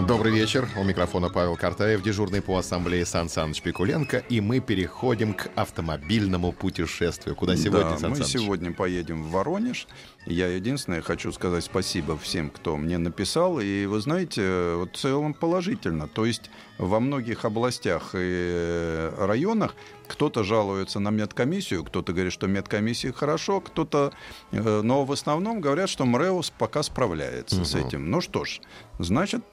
[0.00, 0.66] Добрый вечер.
[0.76, 4.18] У микрофона Павел Картаев, дежурный по ассамблее Сан Саныч Пикуленко.
[4.30, 7.36] И мы переходим к автомобильному путешествию.
[7.36, 8.32] Куда сегодня, да, Сан мы Саныч?
[8.32, 9.86] сегодня поедем в Воронеж.
[10.24, 13.60] Я единственное хочу сказать спасибо всем, кто мне написал.
[13.60, 16.08] И вы знаете, вот в целом положительно.
[16.08, 16.50] То есть
[16.82, 19.74] во многих областях и районах
[20.08, 24.12] кто-то жалуется на медкомиссию, кто-то говорит, что медкомиссии хорошо, кто-то...
[24.50, 28.10] э, Но в основном говорят, что МРЭОС пока справляется с этим.
[28.10, 28.60] Ну что ж,
[28.98, 29.44] значит,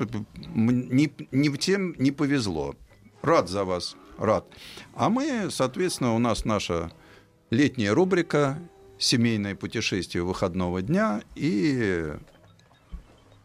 [0.55, 2.75] не, не тем не повезло.
[3.21, 4.45] Рад за вас, рад.
[4.95, 6.91] А мы, соответственно, у нас наша
[7.51, 8.57] летняя рубрика
[8.97, 11.21] «Семейное путешествие выходного дня».
[11.35, 12.13] И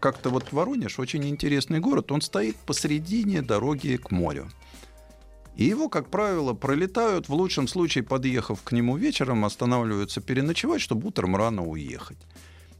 [0.04, 2.12] как-то вот Воронеж очень интересный город.
[2.12, 4.50] Он стоит посередине дороги к морю.
[5.56, 11.08] И его, как правило, пролетают, в лучшем случае, подъехав к нему вечером, останавливаются переночевать, чтобы
[11.08, 12.18] утром рано уехать.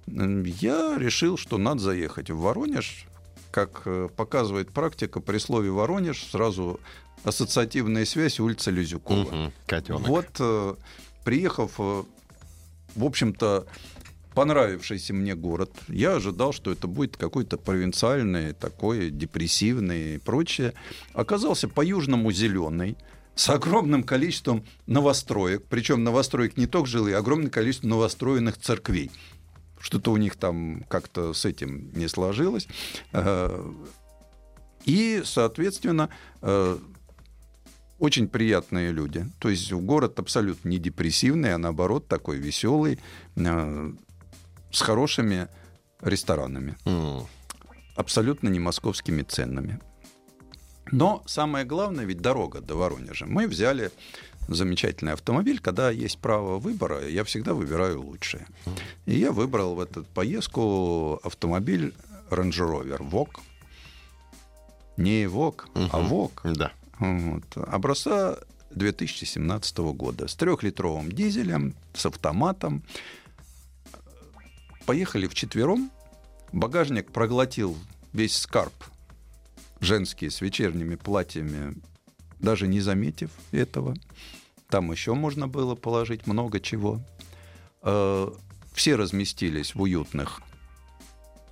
[0.06, 3.06] Я решил, что надо заехать в Воронеж.
[3.50, 6.78] Как э, показывает практика, при слове «Воронеж» сразу
[7.22, 9.30] ассоциативная связь улица Лизюкова.
[9.30, 10.08] Мгм, Котенок.
[10.08, 10.74] Вот, э,
[11.24, 12.02] приехав, э,
[12.96, 13.66] в общем-то,
[14.34, 20.74] понравившийся мне город, я ожидал, что это будет какой-то провинциальный, такой депрессивный и прочее.
[21.12, 22.96] Оказался по-южному зеленый,
[23.34, 29.10] с огромным количеством новостроек, причем новостроек не только жилые, а огромное количество новостроенных церквей.
[29.80, 32.68] Что-то у них там как-то с этим не сложилось.
[33.12, 33.72] Э,
[34.84, 36.10] И, соответственно,
[36.42, 36.78] э,
[37.98, 39.26] очень приятные люди.
[39.38, 42.98] То есть город абсолютно не депрессивный, а наоборот такой веселый,
[43.36, 43.92] э,
[44.74, 45.48] с хорошими
[46.02, 47.26] ресторанами, М,
[47.96, 49.78] абсолютно не московскими ценами.
[50.92, 53.24] Но самое главное, ведь дорога до Воронежа.
[53.26, 53.90] Мы взяли
[54.48, 58.46] замечательный автомобиль, когда есть право выбора, я всегда выбираю лучшее.
[59.06, 61.94] И я выбрал в эту поездку автомобиль
[62.30, 63.38] Range Rover Vogue.
[64.96, 66.12] Не Vogue, а Мгм.
[66.12, 66.54] Vogue.
[66.54, 66.72] Да.
[66.98, 67.44] Вот.
[67.68, 68.36] Образца
[68.70, 72.82] 2017 года с трехлитровым дизелем, с автоматом.
[74.86, 75.90] Поехали вчетвером.
[76.52, 77.76] Багажник проглотил
[78.12, 78.72] весь скарб
[79.80, 81.74] женский с вечерними платьями,
[82.38, 83.94] даже не заметив этого.
[84.68, 87.00] Там еще можно было положить много чего.
[87.82, 88.28] Э,
[88.72, 90.40] Все разместились в уютных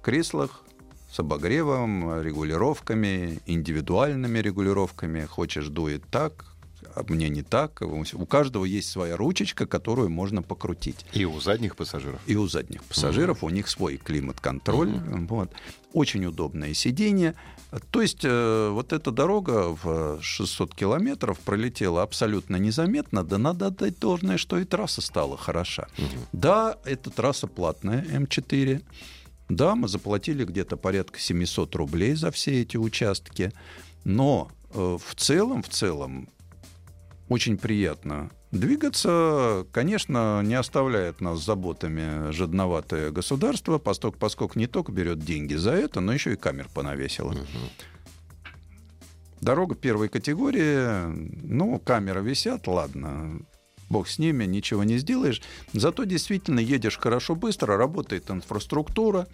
[0.03, 0.65] креслах
[1.11, 5.25] с обогревом, регулировками, индивидуальными регулировками.
[5.27, 6.52] Хочешь дует так,
[6.95, 7.83] а мне не так.
[7.83, 11.05] У каждого есть своя ручечка, которую можно покрутить.
[11.13, 12.21] И у задних пассажиров.
[12.27, 14.93] И у задних пассажиров у них свой климат-контроль.
[15.29, 15.51] Вот.
[15.93, 17.35] Очень удобное сиденье.
[17.91, 23.25] То есть э, вот эта дорога в 600 километров пролетела абсолютно незаметно.
[23.25, 25.89] Да надо отдать должное, что и трасса стала хороша.
[26.33, 28.83] Да, эта трасса платная, М4.
[29.49, 33.53] Да, мы заплатили где-то порядка 700 рублей за все эти участки.
[34.05, 36.29] Но э, в целом, в целом,
[37.33, 39.67] очень приятно двигаться.
[39.73, 46.01] Конечно, не оставляет нас заботами жадноватое государство, поскольку, поскольку не только берет деньги за это,
[46.01, 47.35] но еще и камер понавесило.
[49.41, 51.07] Дорога первой категории,
[51.43, 53.41] ну, камеры висят, ладно,
[53.89, 55.43] бог с ними, ничего не сделаешь.
[55.73, 59.27] Зато действительно едешь хорошо, быстро, работает инфраструктура,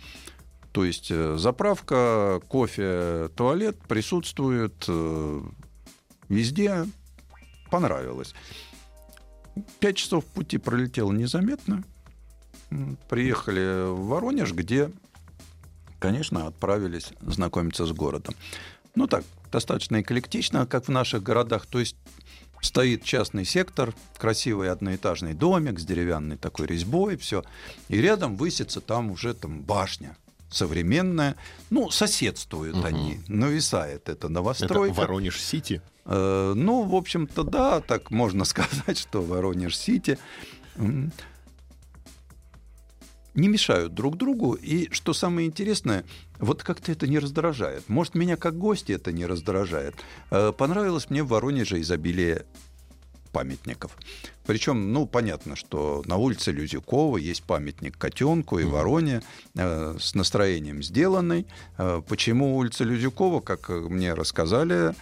[0.72, 5.42] то есть э, заправка, кофе, туалет присутствует э,
[6.28, 6.86] везде.
[7.70, 8.34] Понравилось.
[9.80, 11.82] Пять часов пути пролетело незаметно.
[13.08, 14.90] Приехали в Воронеж, где,
[15.98, 18.34] конечно, отправились знакомиться с городом.
[18.94, 21.66] Ну так, достаточно эклектично, как в наших городах.
[21.66, 21.96] То есть
[22.60, 27.44] стоит частный сектор, красивый одноэтажный домик с деревянной такой резьбой, все.
[27.88, 30.16] И рядом высится там уже там башня
[30.50, 31.36] современная.
[31.70, 33.20] Ну, соседствуют они.
[33.28, 34.94] Нависает Это новостройка.
[34.94, 35.82] Воронеж-Сити.
[36.08, 40.18] Э, Ну, в общем-то, да, так можно сказать, что Воронеж-Сити
[43.34, 44.54] не мешают друг другу.
[44.54, 46.04] И что самое интересное,
[46.38, 47.88] вот как-то это не раздражает.
[47.88, 49.94] Может, меня как гости это не раздражает.
[50.30, 52.46] Э, Понравилось мне в Воронеже изобилие
[53.32, 53.96] памятников.
[54.46, 59.22] Причем, ну, понятно, что на улице Люзюкова есть памятник котенку и вороне
[59.54, 61.46] э, с настроением сделанный.
[61.76, 64.94] Э, почему улица Люзюкова, как мне рассказали,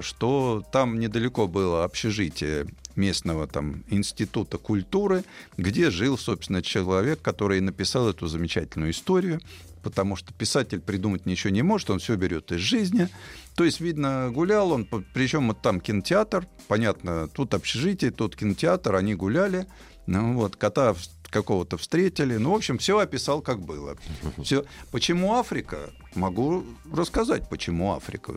[0.00, 2.66] что там недалеко было общежитие
[2.96, 5.24] местного там института культуры,
[5.56, 9.40] где жил, собственно, человек, который написал эту замечательную историю
[9.82, 13.08] потому что писатель придумать ничего не может, он все берет из жизни.
[13.54, 19.14] То есть, видно, гулял он, причем вот там кинотеатр, понятно, тут общежитие, тут кинотеатр, они
[19.14, 19.66] гуляли,
[20.06, 20.94] ну вот, кота
[21.30, 22.36] какого-то встретили.
[22.36, 23.96] Ну, в общем, все описал, как было.
[24.42, 24.64] Все.
[24.90, 25.90] Почему Африка?
[26.14, 28.34] Могу рассказать, почему Африка.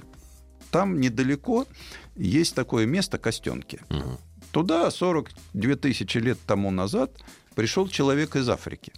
[0.74, 1.68] Там недалеко
[2.16, 3.80] есть такое место Костенки.
[4.52, 7.12] Туда 42 тысячи лет тому назад
[7.54, 8.92] пришел человек из Африки.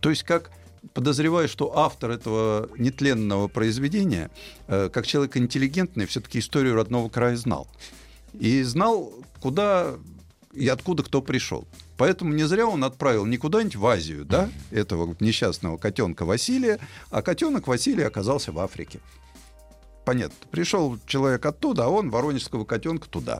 [0.00, 0.50] То есть как
[0.92, 4.30] подозреваю, что автор этого нетленного произведения,
[4.66, 7.68] э, как человек интеллигентный, все-таки историю родного края знал.
[8.32, 9.94] И знал, куда
[10.52, 11.68] и откуда кто пришел.
[11.98, 17.22] Поэтому не зря он отправил не куда-нибудь в Азию, да, этого несчастного котенка Василия, а
[17.22, 19.00] котенок Василий оказался в Африке.
[20.10, 20.34] Понятно.
[20.50, 23.38] Пришел человек оттуда, а он воронежского котенка туда.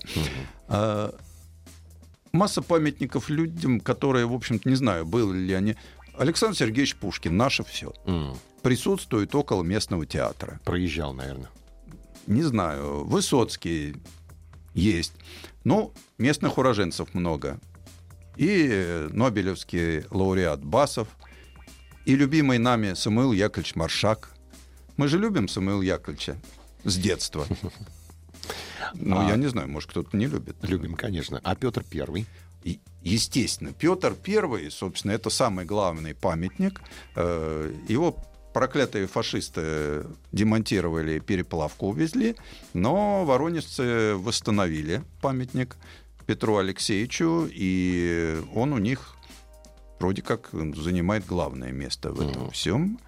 [0.69, 1.13] А,
[2.31, 5.75] масса памятников людям, которые, в общем-то, не знаю, были ли они
[6.17, 7.93] Александр Сергеевич Пушкин, наше все.
[8.05, 8.37] Mm.
[8.63, 10.61] Присутствует около местного театра.
[10.65, 11.51] Проезжал, наверное.
[12.29, 13.03] Не знаю.
[13.03, 13.97] Высоцкий
[14.73, 15.15] есть.
[15.65, 17.59] Ну, местных уроженцев много.
[18.37, 21.09] И Нобелевский лауреат Басов,
[22.05, 24.31] и любимый нами Самуил Яковлевич Маршак.
[24.97, 26.37] Мы же любим Самуила Яковлевича
[26.85, 27.47] с детства.
[28.95, 29.29] Ну, а...
[29.29, 30.57] я не знаю, может, кто-то не любит.
[30.63, 31.41] Любим, конечно.
[31.45, 32.27] А Петр Первый?
[33.03, 36.83] естественно, Петр I, собственно, это самый главный памятник.
[37.17, 38.17] Э, его
[38.53, 42.37] проклятые фашисты демонтировали, переплавку увезли,
[42.75, 45.77] но воронежцы восстановили памятник
[46.27, 49.17] Петру Алексеевичу, и он у них
[49.99, 52.53] вроде как занимает главное место в этом mm-hmm.
[52.53, 53.01] всем.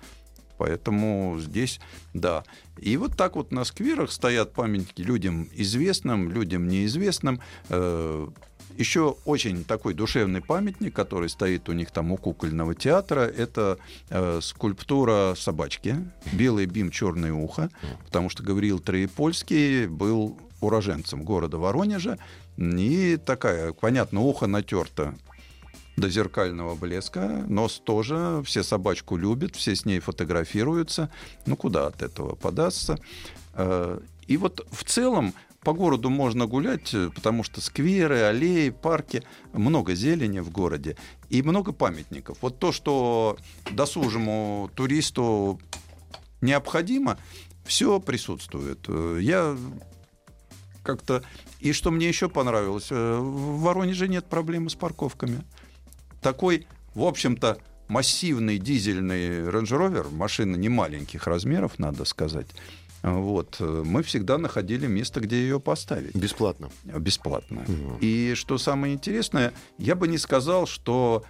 [0.58, 1.80] Поэтому здесь,
[2.14, 2.44] да.
[2.78, 7.40] И вот так вот на скверах стоят памятники людям известным, людям неизвестным.
[7.68, 8.28] Э,
[8.76, 13.78] еще очень такой душевный памятник, который стоит у них там у кукольного театра, это
[14.08, 15.96] э, скульптура собачки,
[16.32, 17.70] белый бим, черное ухо,
[18.06, 22.18] потому что Гавриил Троепольский был уроженцем города Воронежа,
[22.56, 25.14] и такая, понятно, ухо натерто
[25.96, 27.44] до зеркального блеска.
[27.48, 28.42] Нос тоже.
[28.44, 31.10] Все собачку любят, все с ней фотографируются.
[31.46, 32.98] Ну, куда от этого подастся?
[33.54, 39.22] Э, и вот в целом по городу можно гулять, э, потому что скверы, аллеи, парки,
[39.52, 40.96] много зелени в городе
[41.28, 42.38] и много памятников.
[42.40, 43.36] Вот то, что
[43.70, 45.60] досужему туристу
[46.40, 47.18] необходимо,
[47.64, 48.80] все присутствует.
[48.88, 49.56] Э, я
[50.82, 51.22] как-то...
[51.60, 55.44] И что мне еще понравилось, в Воронеже нет проблемы с парковками.
[56.22, 57.58] Такой, в общем-то,
[57.88, 62.46] массивный дизельный Range Rover, машина не маленьких размеров, надо сказать,
[63.02, 66.14] вот, мы всегда находили место, где ее поставить.
[66.14, 66.70] Бесплатно.
[66.84, 67.62] Бесплатно.
[67.62, 67.98] Угу.
[68.00, 71.24] И что самое интересное, я бы не сказал, что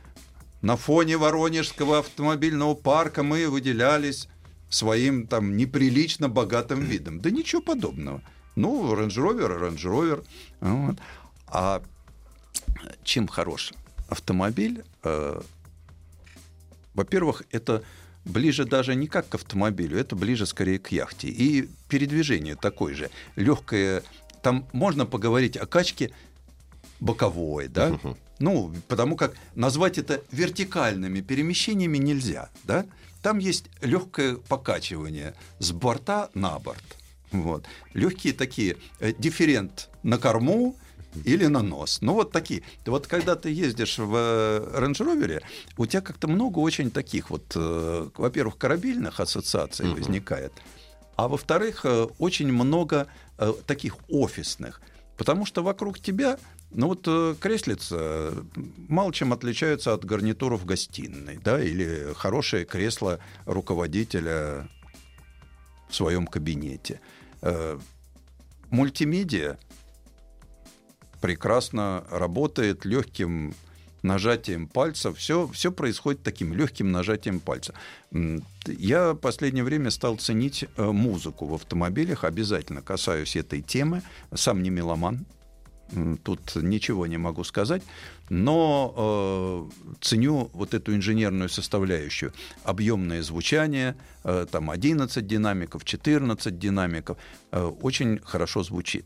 [0.61, 4.29] на фоне Воронежского автомобильного парка мы выделялись
[4.69, 7.21] своим там неприлично богатым видом.
[7.21, 8.23] Да ничего подобного.
[8.55, 10.25] Ну, Range Rover, Range Rover.
[10.61, 10.97] Вот.
[11.47, 11.83] А
[13.03, 13.73] чем хорош
[14.13, 14.85] автомобиль?
[15.03, 15.41] Э,
[16.95, 17.83] во-первых, это
[18.25, 21.29] ближе даже не как к автомобилю, это ближе скорее к яхте.
[21.29, 23.11] И передвижение такое же.
[23.37, 24.03] Легкое.
[24.43, 26.13] Там можно поговорить о качке
[27.01, 27.99] боковой, да?
[28.39, 32.87] Ну, потому как назвать это вертикальными перемещениями нельзя, да?
[33.23, 36.83] Там есть легкое покачивание с борта на борт.
[37.31, 37.65] Вот.
[37.95, 40.77] Легкие такие э, дифферент на корму,
[41.25, 41.99] или на нос.
[42.01, 42.63] Ну, вот такие.
[42.87, 45.43] Вот когда ты ездишь в э, Range Rover,
[45.77, 49.97] у тебя как-то много очень таких вот, э, во-первых, корабельных ассоциаций угу.
[49.97, 50.53] возникает,
[51.17, 53.07] а во-вторых, э, очень много
[53.67, 54.81] таких офисных.
[55.17, 56.39] Потому что вокруг тебя
[56.71, 58.33] ну вот креслица
[58.89, 64.69] мало чем отличаются от гарнитуров гостиной, да, или хорошее кресло руководителя
[65.89, 67.01] в своем кабинете.
[68.71, 69.59] Мультимедиа
[71.23, 73.55] прекрасно работает легким
[74.03, 75.15] нажатием пальца.
[75.15, 77.73] Все, все происходит таким легким нажатием пальца.
[78.67, 82.25] Я в последнее время стал ценить э, музыку в автомобилях.
[82.25, 84.03] Обязательно касаюсь этой темы.
[84.35, 85.25] Сам не меломан.
[86.25, 87.83] Тут ничего не могу сказать,
[88.31, 92.33] но э, ценю вот эту инженерную составляющую.
[92.65, 97.19] Объемное звучание, э, там 11 динамиков, 14 динамиков,
[97.51, 99.05] э, очень хорошо звучит.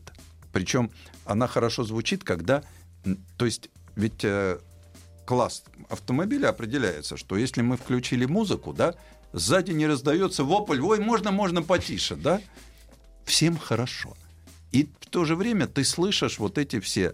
[0.57, 0.89] Причем
[1.23, 2.63] она хорошо звучит, когда...
[3.37, 4.57] То есть ведь э,
[5.23, 8.95] класс автомобиля определяется, что если мы включили музыку, да,
[9.33, 12.41] сзади не раздается вопль, ой, можно, можно потише, да,
[13.23, 14.17] всем хорошо.
[14.71, 17.13] И в то же время ты слышишь вот эти все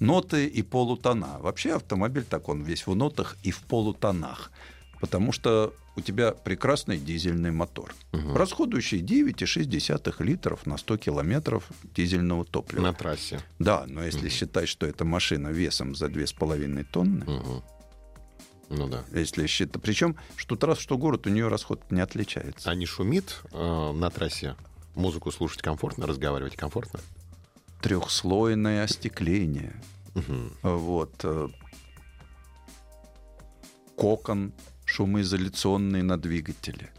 [0.00, 1.38] ноты и полутона.
[1.38, 4.50] Вообще автомобиль так, он весь в нотах и в полутонах.
[5.00, 8.34] Потому что у тебя прекрасный дизельный мотор, угу.
[8.34, 12.82] расходующий 9,6 литров на 100 километров дизельного топлива.
[12.82, 13.40] На трассе.
[13.58, 14.30] Да, но если угу.
[14.30, 17.64] считать, что эта машина весом за 2,5 тонны, угу.
[18.70, 19.02] Ну да.
[19.12, 19.80] Если считать.
[19.80, 22.70] Причем, что трасса, что город, у нее расход не отличается.
[22.70, 24.56] А не шумит э, на трассе?
[24.94, 27.00] Музыку слушать комфортно, разговаривать комфортно?
[27.80, 29.74] Трехслойное остекление.
[30.14, 30.74] Угу.
[30.76, 31.14] Вот.
[31.22, 31.48] Э,
[33.96, 34.52] кокон
[34.88, 36.90] шумоизоляционный на двигателе.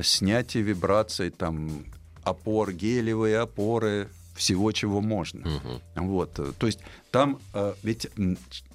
[0.00, 1.84] Снятие вибраций, там,
[2.24, 5.40] опор, гелевые опоры, всего, чего можно.
[5.40, 6.06] Угу.
[6.06, 6.38] Вот.
[6.38, 8.08] Э, то есть там э, ведь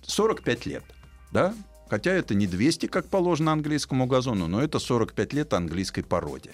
[0.03, 0.83] 45 лет,
[1.31, 1.53] да?
[1.89, 6.51] Хотя это не 200, как положено английскому газону, но это 45 лет английской породе.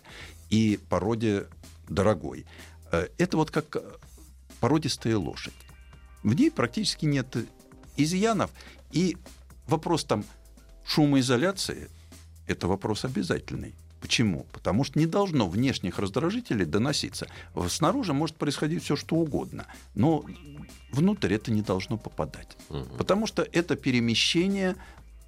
[0.49, 1.47] И породе
[1.89, 2.45] дорогой.
[2.91, 3.77] Э, это вот как
[4.59, 5.53] породистая лошадь.
[6.23, 7.35] В ней практически нет
[7.97, 8.49] изъянов.
[8.91, 9.17] И
[9.67, 10.23] вопрос там
[10.85, 11.89] шумоизоляции–
[12.47, 13.73] это вопрос обязательный.
[14.01, 14.45] Почему?
[14.51, 17.27] Потому что не должно внешних раздражителей доноситься.
[17.69, 20.25] Снаружи может происходить все, что угодно, но
[20.91, 22.57] внутрь это не должно попадать.
[22.69, 22.97] Угу.
[22.97, 24.75] Потому что это перемещение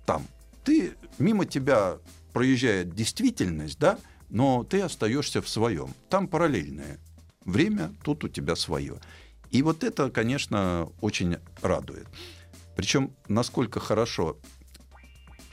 [0.05, 0.27] там.
[0.65, 1.99] Ты мимо тебя
[2.33, 3.97] проезжает действительность, да,
[4.29, 5.93] но ты остаешься в своем.
[6.09, 6.99] Там параллельное
[7.45, 8.97] время, тут у тебя свое.
[9.51, 12.07] И вот это, конечно, очень радует.
[12.75, 14.37] Причем, насколько хорошо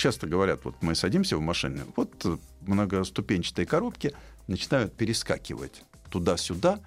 [0.02, 2.26] часто говорят, вот мы садимся в машину, вот
[2.62, 4.12] многоступенчатые коробки
[4.48, 6.80] начинают перескакивать туда-сюда,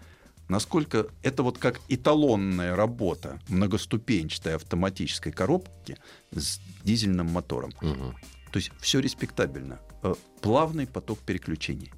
[0.49, 5.97] насколько это вот как эталонная работа многоступенчатой автоматической коробки
[6.31, 7.71] с дизельным мотором.
[7.81, 8.15] Угу.
[8.51, 9.79] То есть все респектабельно.
[10.03, 11.91] Э, плавный поток переключений.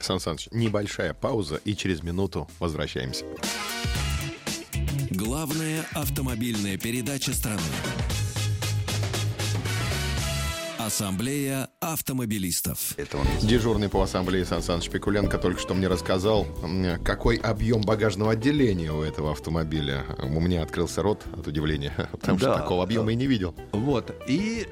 [0.00, 3.24] Сан Саныч, небольшая пауза, и через минуту возвращаемся.
[5.10, 7.62] Главная автомобильная передача страны.
[10.84, 12.92] Ассамблея автомобилистов.
[12.98, 13.26] Это он.
[13.40, 16.46] Дежурный по ассамблее Сан Саныч Пикуленко только что мне рассказал,
[17.02, 20.04] какой объем багажного отделения у этого автомобиля.
[20.22, 23.54] У меня открылся рот от удивления, потому да, что такого объема и не видел.
[23.72, 24.14] Вот.
[24.28, 24.68] И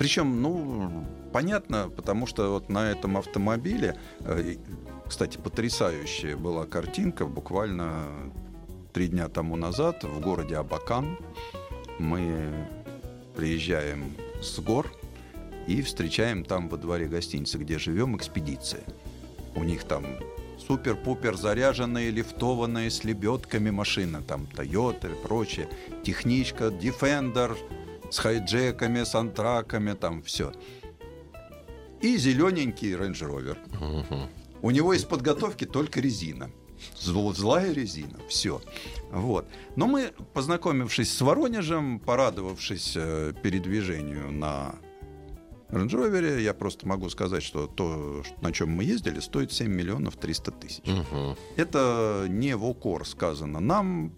[0.00, 4.56] причем, ну, понятно, потому что вот на этом автомобиле, э,
[5.06, 8.32] кстати, потрясающая была картинка, буквально
[8.92, 11.18] три дня тому назад в городе Абакан
[12.00, 12.52] мы
[13.36, 14.90] приезжаем с гор
[15.66, 18.82] и встречаем там во дворе гостиницы, где живем, экспедиция.
[19.54, 20.04] У них там
[20.58, 25.68] супер-пупер заряженные, лифтованные с лебедками машины, там Toyota и прочее,
[26.04, 27.56] техничка, Defender
[28.10, 30.52] с хайджеками, с антраками, там все.
[32.00, 33.58] И зелененький Range Rover.
[33.76, 34.28] Угу.
[34.62, 36.50] У него из подготовки только резина.
[36.98, 38.62] Злая резина, все.
[39.10, 39.46] Вот.
[39.76, 44.76] Но мы, познакомившись с Воронежем, порадовавшись э, передвижению на
[45.72, 50.50] Range я просто могу сказать, что то, на чем мы ездили, стоит 7 миллионов 300
[50.52, 50.82] тысяч.
[50.88, 51.36] Угу.
[51.56, 54.12] Это не в укор сказано нам,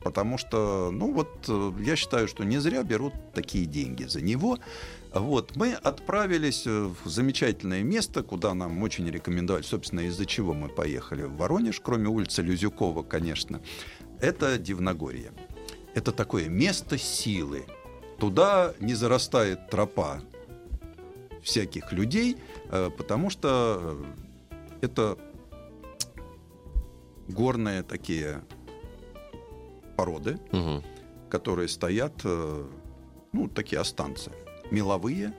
[0.00, 4.58] потому что, ну вот, э, я считаю, что не зря берут такие деньги за него.
[5.12, 11.22] Вот, мы отправились в замечательное место, куда нам очень рекомендовали, собственно, из-за чего мы поехали
[11.22, 13.60] в Воронеж, кроме улицы Люзюкова, конечно.
[14.20, 15.32] Это Дивногорье.
[15.94, 17.64] Это такое место силы.
[18.18, 20.20] Туда не зарастает тропа
[21.46, 22.36] всяких людей,
[22.70, 24.04] э, потому что
[24.50, 25.16] э, это
[27.28, 28.42] горные такие
[29.96, 30.82] породы, угу.
[31.30, 32.66] которые стоят, э,
[33.32, 34.32] ну, такие останцы,
[34.72, 35.32] меловые,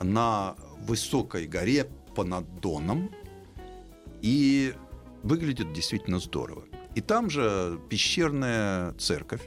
[0.00, 3.10] на высокой горе понад Доном,
[4.22, 4.74] и
[5.22, 6.64] выглядит действительно здорово.
[6.94, 9.42] И там же пещерная церковь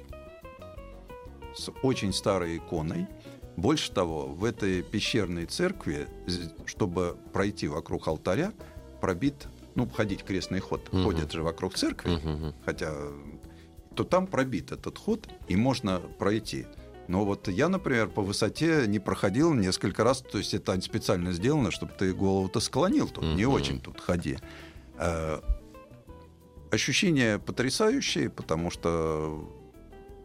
[1.55, 3.07] с очень старой иконой–
[3.57, 6.07] больше того, в этой пещерной церкви,
[6.65, 8.53] чтобы пройти вокруг алтаря,
[9.01, 11.03] пробит, ну, ходить крестный ход, угу.
[11.03, 12.53] ходят же вокруг церкви, угу.
[12.65, 12.93] хотя
[13.95, 16.65] то там пробит этот ход, и можно пройти.
[17.07, 21.71] Но вот я, например, по высоте не проходил несколько раз, то есть это специально сделано,
[21.71, 24.37] чтобы ты голову-то склонил, тут uh не очень тут ходи.
[24.97, 25.39] Э,
[26.71, 29.49] ощущения потрясающие, потому что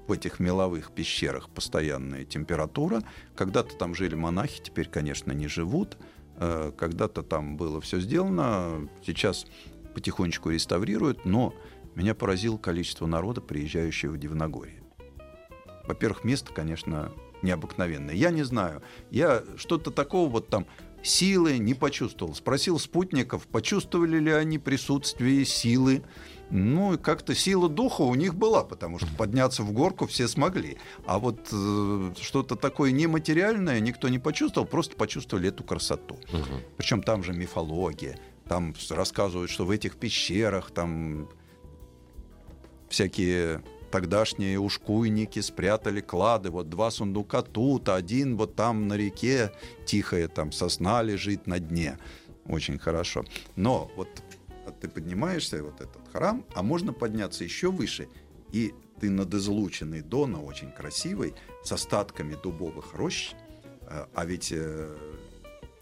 [0.07, 3.02] в этих меловых пещерах постоянная температура.
[3.35, 5.97] Когда-то там жили монахи, теперь, конечно, не живут.
[6.37, 9.47] Э, когда-то там было все сделано, сейчас
[9.95, 11.54] потихонечку реставрируют, но
[11.95, 14.83] меня поразило количество народа, приезжающего в Дивногорье.
[15.87, 18.14] Во-первых, место, конечно, необыкновенное.
[18.14, 20.66] Я не знаю, я что-то такого вот там
[21.02, 22.35] силы не почувствовал.
[22.35, 26.02] Спросил спутников, почувствовали ли они присутствие силы.
[26.50, 30.78] Ну, и как-то сила духа у них была, потому что подняться в горку все смогли.
[31.07, 36.16] А вот э, что-то такое нематериальное никто не почувствовал, просто почувствовали эту красоту.
[36.33, 36.61] Угу.
[36.76, 38.19] Причем там же мифология.
[38.49, 41.28] Там рассказывают, что в этих пещерах там
[42.88, 46.50] всякие тогдашние ушкуйники спрятали клады.
[46.50, 49.52] Вот два сундука тут, один вот там на реке,
[49.87, 51.99] тихая там сосна лежит на дне.
[52.47, 53.25] Очень хорошо.
[53.56, 54.09] Но вот
[54.80, 58.09] ты поднимаешься, вот этот храм, а можно подняться еще выше,
[58.52, 63.32] и ты над излученной Дона, очень красивой, с остатками дубовых рощ,
[63.82, 64.97] э, а ведь э,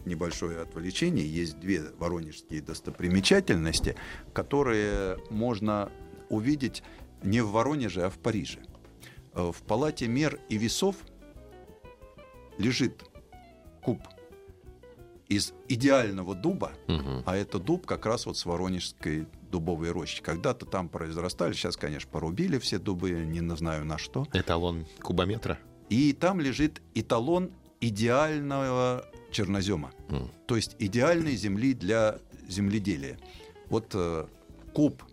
[0.05, 3.95] небольшое отвлечение, есть две воронежские достопримечательности,
[4.33, 5.91] которые можно
[6.29, 6.83] увидеть
[7.23, 8.59] не в Воронеже, а в Париже.
[9.33, 10.95] Э, в палате мер и весов
[12.57, 13.03] лежит
[13.81, 13.99] куб
[15.27, 17.23] из идеального дуба, угу.
[17.25, 20.21] а это дуб как раз вот с Воронежской дубовой рощи.
[20.21, 24.27] Когда-то там произрастали, сейчас, конечно, порубили все дубы, не знаю на что.
[24.33, 25.59] Эталон кубометра.
[25.89, 30.29] И там лежит эталон идеального чернозема, mm.
[30.47, 33.17] то есть идеальной земли для земледелия.
[33.69, 34.25] Вот э,
[34.73, 35.03] куб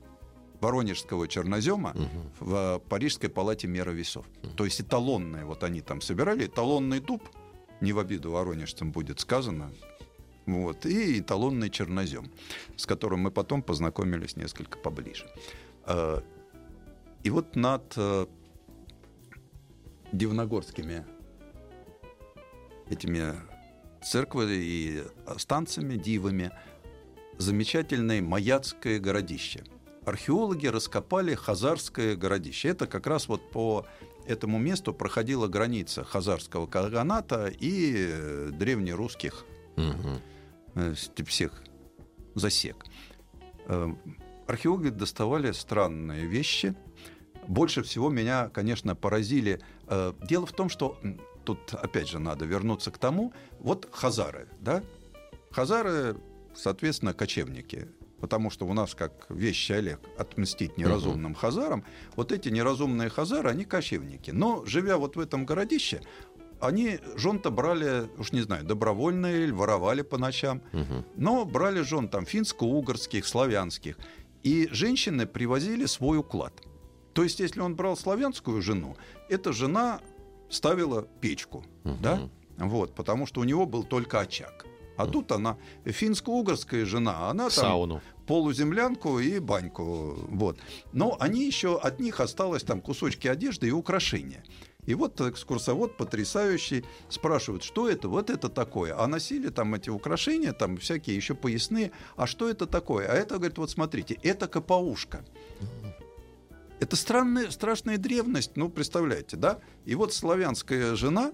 [0.60, 2.06] воронежского чернозема угу.
[2.40, 4.26] в Парижской палате мера весов.
[4.42, 4.52] Угу.
[4.56, 7.22] То есть эталонные, вот они там собирали, эталонный дуб,
[7.80, 9.70] не в обиду воронежцам будет сказано,
[10.46, 12.30] вот, и эталонный чернозем,
[12.76, 15.26] с которым мы потом познакомились несколько поближе.
[15.84, 16.22] А,
[17.22, 18.26] и вот над э,
[20.12, 21.04] Дивногорскими
[22.88, 23.34] этими
[24.02, 25.02] церквами и
[25.36, 26.52] станциями, дивами,
[27.38, 29.64] замечательное Маяцкое городище–
[30.06, 32.68] археологи раскопали Хазарское городище.
[32.68, 33.86] Это как раз вот по
[34.26, 39.44] этому месту проходила граница Хазарского каганата и э, древнерусских
[39.76, 40.94] угу.
[41.26, 41.62] всех
[42.34, 42.84] засек.
[43.66, 43.88] Э,
[44.46, 46.74] археологи доставали странные вещи.
[47.48, 49.60] Больше всего меня, конечно, поразили.
[50.28, 50.98] Дело в том, что
[51.44, 53.32] тут опять же надо вернуться к тому.
[53.60, 54.82] Вот хазары, да?
[55.52, 56.16] Хазары,
[56.56, 57.88] соответственно, кочевники
[58.20, 61.40] потому что у нас, как вещи Олег, отмстить неразумным угу.
[61.40, 64.30] хазарам, вот эти неразумные хазары, они кочевники.
[64.30, 66.00] Но, живя вот в этом городище,
[66.60, 71.04] они жен-то брали, уж не знаю, добровольно или воровали по ночам, угу.
[71.16, 73.98] но брали жен там финско-угорских, славянских.
[74.42, 76.54] И женщины привозили свой уклад.
[77.12, 78.96] То есть, если он брал славянскую жену,
[79.28, 80.00] эта жена
[80.48, 81.96] ставила печку, угу.
[82.00, 84.66] да, вот, потому что у него был только очаг.
[84.96, 88.00] А тут она финско-угорская жена, она там Сауну.
[88.26, 90.14] полуземлянку и баньку.
[90.28, 90.58] Вот.
[90.92, 94.42] Но они еще, от них осталось там кусочки одежды и украшения.
[94.86, 98.94] И вот экскурсовод потрясающий спрашивает, что это, вот это такое.
[98.96, 101.90] А носили там эти украшения, там всякие еще поясные.
[102.16, 103.08] А что это такое?
[103.08, 105.24] А это, говорит, вот смотрите, это капаушка.
[106.78, 109.60] Это странная, страшная древность, ну, представляете, да?
[109.86, 111.32] И вот славянская жена,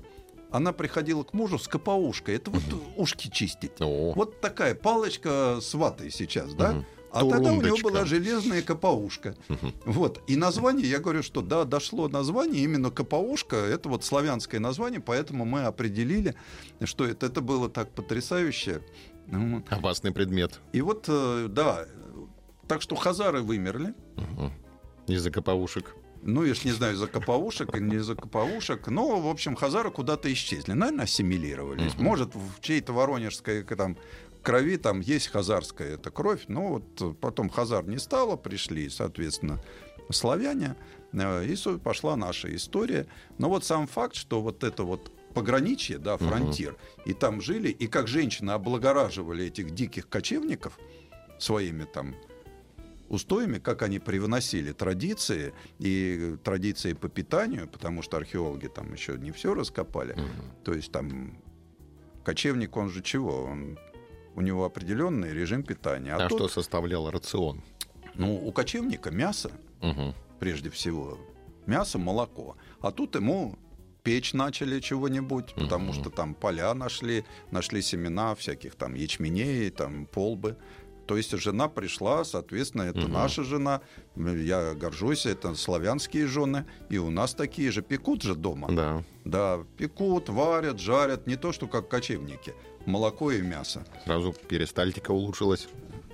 [0.52, 2.36] она приходила к мужу с капаушкой.
[2.36, 2.62] Это вот
[2.96, 3.72] ушки чистить.
[3.80, 4.12] О.
[4.14, 6.72] Вот такая палочка с ватой сейчас, да?
[6.72, 6.84] Угу.
[7.12, 9.36] А тогда у него была железная капаушка.
[9.48, 9.72] Угу.
[9.86, 10.22] Вот.
[10.26, 15.44] И название, я говорю, что да, дошло название, именно капаушка, это вот славянское название, поэтому
[15.44, 16.34] мы определили,
[16.84, 18.82] что это, это было так потрясающе.
[19.68, 20.60] Опасный предмет.
[20.72, 21.86] И вот, э, да,
[22.66, 23.94] так что хазары вымерли.
[24.16, 24.52] Угу.
[25.08, 26.94] Из-за капаушек ну, я ж не знаю,
[27.74, 30.72] или не из-за капаушек, но, в общем, хазары куда-то исчезли.
[30.72, 31.96] Наверное, ассимилировались.
[31.98, 33.96] Может, в чьей-то воронежской там,
[34.42, 39.62] крови там есть хазарская эта кровь, но вот потом хазар не стало, пришли, соответственно,
[40.10, 40.76] славяне,
[41.12, 43.06] э, и пошла наша история.
[43.38, 47.10] Но вот сам факт, что вот это вот пограничье, да, фронтир, угу.
[47.10, 50.78] и там жили, и как женщины облагораживали этих диких кочевников
[51.38, 52.14] своими там
[53.12, 59.30] устоями, как они привносили традиции и традиции по питанию, потому что археологи там еще не
[59.30, 60.12] все раскопали.
[60.12, 60.64] Угу.
[60.64, 61.36] То есть там
[62.24, 63.44] кочевник, он же чего?
[63.44, 63.78] Он,
[64.34, 66.14] у него определенный режим питания.
[66.14, 67.62] А, а тут, что составлял рацион?
[68.14, 69.50] Ну, у кочевника мясо,
[69.82, 70.14] угу.
[70.40, 71.18] прежде всего.
[71.66, 72.56] Мясо, молоко.
[72.80, 73.58] А тут ему
[74.02, 80.56] печь начали чего-нибудь, потому что там поля нашли, нашли семена всяких там ячменей, там полбы.
[81.12, 83.08] То есть жена пришла, соответственно, это угу.
[83.08, 83.82] наша жена.
[84.16, 86.64] Я горжусь, это славянские жены.
[86.88, 88.68] И у нас такие же пекут же дома.
[88.70, 89.04] Да.
[89.26, 91.26] Да, пекут, варят, жарят.
[91.26, 92.54] Не то, что как кочевники.
[92.86, 93.84] Молоко и мясо.
[94.06, 95.68] Сразу перистальтика улучшилась.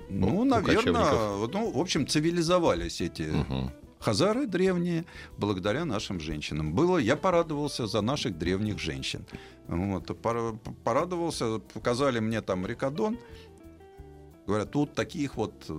[0.09, 3.71] Ну, наверное, ну, в общем, цивилизовались эти угу.
[3.99, 5.05] хазары древние
[5.37, 6.73] благодаря нашим женщинам.
[6.73, 9.25] Было, я порадовался за наших древних женщин.
[9.69, 10.11] Вот,
[10.83, 13.17] порадовался, показали мне там Рикадон.
[14.49, 15.69] Говорят, тут таких вот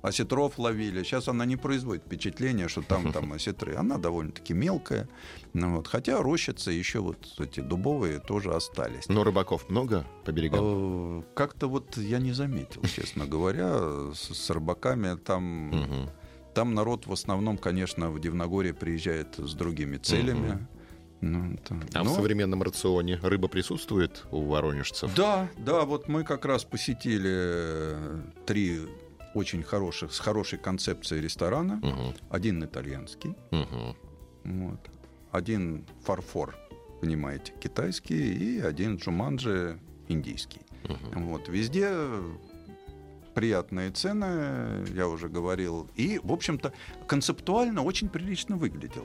[0.00, 1.02] осетров ловили.
[1.02, 3.74] Сейчас она не производит впечатления, что там, там осетры.
[3.74, 5.08] Она довольно-таки мелкая.
[5.54, 5.88] Ну, вот.
[5.88, 9.08] Хотя рощицы еще вот эти дубовые тоже остались.
[9.08, 10.60] Но рыбаков много по берегам?
[10.62, 14.12] Э, как-то вот я не заметил, честно говоря.
[14.14, 16.08] С, с рыбаками там...
[16.54, 20.66] Там народ в основном, конечно, в Дивногорье приезжает с другими целями.
[21.20, 22.12] Ну, там, а но...
[22.12, 25.14] в современном рационе рыба присутствует у воронежцев?
[25.14, 28.80] Да, да, вот мы как раз посетили э, три
[29.34, 31.80] очень хороших, с хорошей концепцией ресторана.
[31.82, 32.14] Угу.
[32.30, 33.96] Один итальянский, угу.
[34.44, 34.80] вот,
[35.30, 36.56] один фарфор,
[37.00, 40.60] понимаете, китайский, и один джуманджи индийский.
[40.84, 41.20] Угу.
[41.20, 41.90] Вот, везде
[43.36, 46.72] приятные цены, я уже говорил, и, в общем-то,
[47.06, 49.04] концептуально очень прилично выглядел.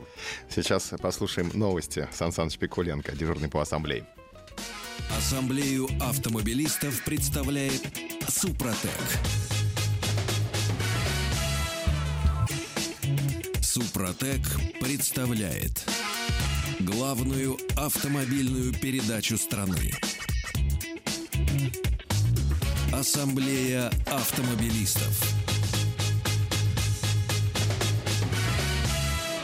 [0.50, 2.08] Сейчас послушаем новости.
[2.14, 4.08] Сан Саныч Пикуленко, дежурный по ассамблее.
[5.18, 7.82] Ассамблею автомобилистов представляет
[8.30, 8.90] Супротек.
[13.62, 14.42] Супротек
[14.80, 15.86] представляет
[16.80, 19.92] главную автомобильную передачу страны.
[22.94, 25.18] Ассамблея автомобилистов.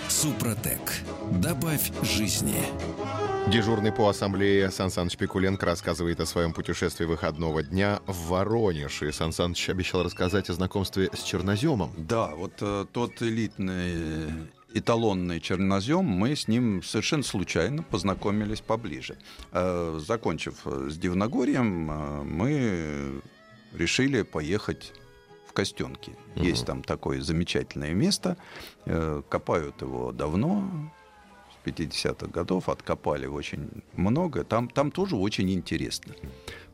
[0.09, 0.81] Супротек.
[1.31, 2.55] Добавь жизни.
[3.49, 9.01] Дежурный по ассамблее Сан Саныч Пикуленко рассказывает о своем путешествии выходного дня в Воронеж.
[9.03, 11.93] И Сан Саныч обещал рассказать о знакомстве с черноземом.
[11.95, 14.33] Да, вот э, тот элитный
[14.73, 19.17] эталонный чернозем, мы с ним совершенно случайно познакомились поближе.
[19.53, 23.21] Э, закончив с Дивногорьем, э, мы
[23.77, 24.93] решили поехать
[25.47, 26.15] в Костенки.
[26.35, 26.43] Угу.
[26.43, 28.37] Есть там такое замечательное место.
[28.85, 30.91] Э, копают его давно,
[31.67, 34.43] 50-х годов, откопали очень много.
[34.43, 36.13] Там, там тоже очень интересно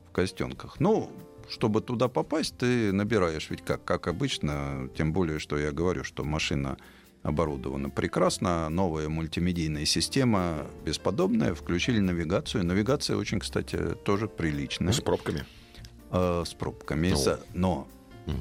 [0.08, 0.80] в Костенках.
[0.80, 1.12] Ну,
[1.50, 6.24] чтобы туда попасть, ты набираешь, ведь как, как обычно, тем более, что я говорю, что
[6.24, 6.78] машина
[7.24, 12.66] оборудована прекрасно, новая мультимедийная система бесподобная, включили навигацию.
[12.66, 14.94] Навигация очень, кстати, тоже приличная.
[14.94, 15.46] С пробками?
[16.14, 17.10] Э, с пробками.
[17.10, 17.40] Ну.
[17.56, 17.88] Но
[18.28, 18.40] mm.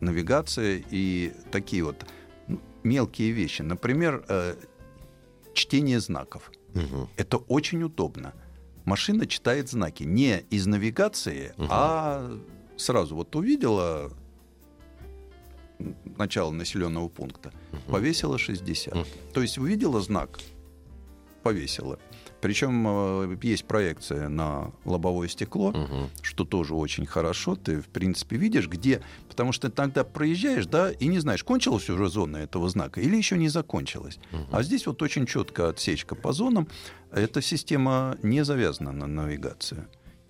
[0.00, 2.04] навигация и такие вот
[2.46, 3.62] ну, мелкие вещи.
[3.62, 4.54] Например, э,
[5.54, 6.52] чтение знаков.
[6.74, 7.08] Угу.
[7.16, 8.34] Это очень удобно.
[8.84, 11.68] Машина читает знаки не из навигации, угу.
[11.70, 12.38] а
[12.76, 14.12] сразу вот увидела
[16.18, 17.92] начало населенного пункта, угу.
[17.92, 18.94] повесила 60.
[18.94, 19.04] Угу.
[19.32, 20.38] То есть увидела знак,
[21.42, 21.98] повесила.
[22.40, 26.10] Причем э, есть проекция на лобовое стекло, угу.
[26.22, 27.56] что тоже очень хорошо.
[27.56, 29.02] Ты, в принципе, видишь, где...
[29.28, 33.36] Потому что тогда проезжаешь, да, и не знаешь, кончилась уже зона этого знака или еще
[33.36, 34.18] не закончилась.
[34.32, 34.42] Угу.
[34.52, 36.68] А здесь вот очень четко отсечка по зонам.
[37.12, 39.86] Эта система не завязана на навигацию.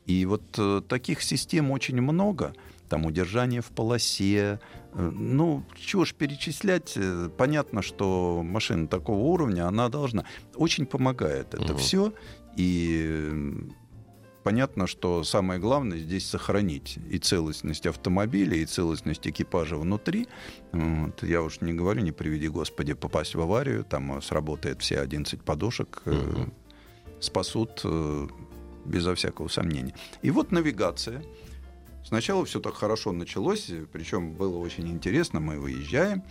[0.06, 2.54] И вот э, таких систем очень много
[2.90, 4.58] там удержание в полосе.
[4.94, 10.24] Э, ну, чего ж перечислять, э, понятно, что машина такого уровня, она должна.
[10.54, 11.78] Очень помогает это угу.
[11.78, 12.12] все.
[12.56, 13.32] И
[14.42, 20.26] понятно, что самое главное здесь сохранить и целостность автомобиля, и целостность экипажа внутри.
[20.72, 21.22] Вот.
[21.22, 26.02] Я уж не говорю, не приведи Господи, попасть в аварию, там сработает все 11 подушек,
[26.04, 26.52] угу.
[27.20, 27.84] спасут
[28.84, 29.94] безо всякого сомнения.
[30.22, 31.22] И вот навигация–
[32.10, 35.38] Сначала все так хорошо началось, причем было очень интересно.
[35.38, 36.24] Мы выезжаем,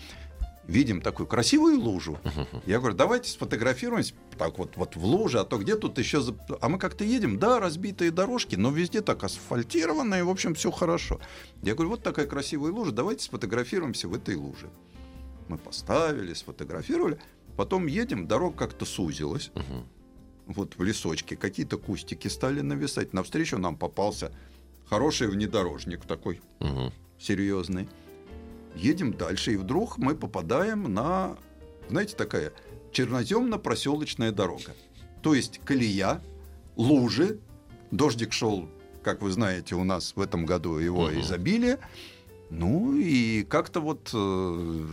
[0.68, 2.20] видим такую красивую лужу.
[2.66, 6.22] Я говорю, давайте сфотографируемся так вот, вот в луже, а то где тут еще...
[6.60, 11.22] А мы как-то едем, да, разбитые дорожки, но везде так асфальтированные, в общем, все хорошо.
[11.64, 14.70] Я говорю, вот такая красивая лужа, давайте сфотографируемся в этой луже.
[15.48, 17.20] Мы поставили, сфотографировали,
[17.56, 19.52] потом едем, дорога как-то сузилась.
[20.46, 23.14] Вот в лесочке какие-то кустики стали нависать.
[23.14, 24.34] Навстречу нам попался
[24.90, 26.92] хороший внедорожник такой, угу.
[27.20, 27.88] серьезный.
[28.76, 31.38] Едем дальше, и вдруг мы попадаем на,
[31.90, 32.54] знаете, такая
[32.92, 34.76] черноземно-проселочная дорога.
[35.22, 36.22] То есть колея,
[36.76, 37.40] лужи,
[37.92, 38.68] дождик шел,
[39.04, 41.20] как вы знаете, у нас в этом году его угу.
[41.20, 41.80] изобилие.
[42.50, 44.86] Ну и как-то вот э,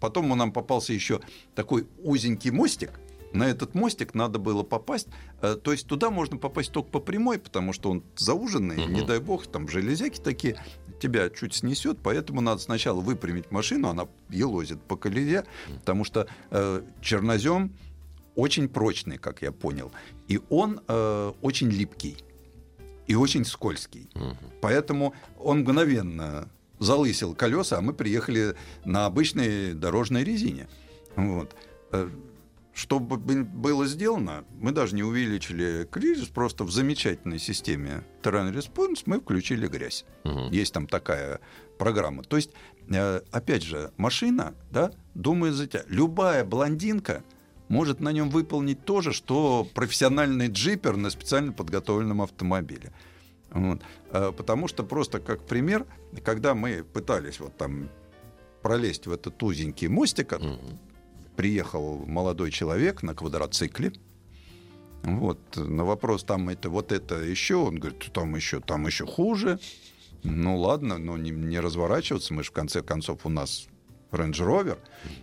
[0.00, 1.20] потом нам попался еще
[1.54, 2.90] такой узенький мостик,
[3.34, 5.08] на этот мостик надо было попасть.
[5.44, 8.90] Э, то есть туда можно попасть только по прямой, потому что он зауженный, угу.
[8.90, 10.56] не дай бог, там железяки такие,
[11.00, 15.44] тебя чуть снесет, поэтому надо сначала выпрямить машину, она елозит по колее,
[15.80, 17.76] потому что э, чернозем
[18.34, 19.92] очень прочный, как я понял,
[20.28, 22.16] и он э, очень липкий
[23.06, 24.08] и очень скользкий.
[24.14, 24.36] Угу.
[24.62, 30.68] Поэтому он мгновенно залысил колеса, а мы приехали на обычной дорожной резине.
[31.16, 31.54] Вот.
[32.74, 39.20] Что было сделано, мы даже не увеличили кризис, просто в замечательной системе Terrain Response мы
[39.20, 40.04] включили грязь.
[40.24, 40.48] Угу.
[40.50, 41.38] Есть там такая
[41.78, 42.24] программа.
[42.24, 42.50] То есть,
[42.90, 45.84] э, опять же, машина, да, думает за тебя.
[45.86, 47.22] Любая блондинка
[47.68, 52.92] может на нем выполнить то же, что профессиональный джипер на специально подготовленном автомобиле.
[53.52, 53.82] Вот.
[54.10, 55.86] Э, потому что просто как пример,
[56.24, 57.88] когда мы пытались вот там
[58.62, 60.58] пролезть в этот узенький мостик, угу
[61.36, 63.92] приехал молодой человек на квадроцикле.
[65.02, 69.58] Вот, на вопрос, там это, вот это еще, он говорит, там еще, там еще хуже.
[70.22, 73.68] Ну ладно, но не, не разворачиваться, мы же в конце концов у нас
[74.10, 74.78] Range Rover.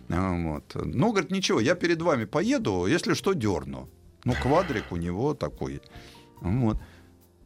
[0.08, 0.64] Вот.
[0.74, 3.88] Ну, говорит, ничего, я перед вами поеду, если что, дерну.
[4.24, 5.80] Ну, квадрик у него такой.
[6.40, 6.78] Вот.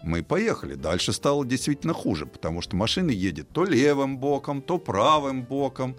[0.02, 0.74] Мы поехали.
[0.74, 5.96] Дальше стало действительно хуже, потому что машина едет то левым боком, то правым боком.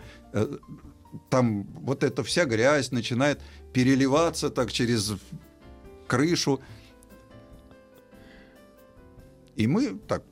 [1.29, 3.41] Там вот эта вся грязь начинает
[3.73, 5.13] переливаться так через
[6.07, 6.61] крышу.
[9.55, 10.23] И мы так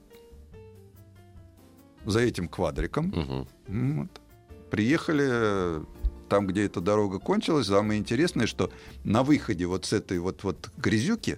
[2.05, 3.47] за этим квадриком угу.
[4.01, 4.21] вот,
[4.69, 5.83] приехали
[6.29, 7.67] там, где эта дорога кончилась.
[7.67, 8.71] Самое интересное, что
[9.03, 11.37] на выходе вот с этой вот, вот грязюки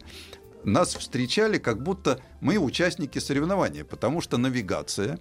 [0.63, 5.19] нас встречали, как будто мы участники соревнования, потому что навигация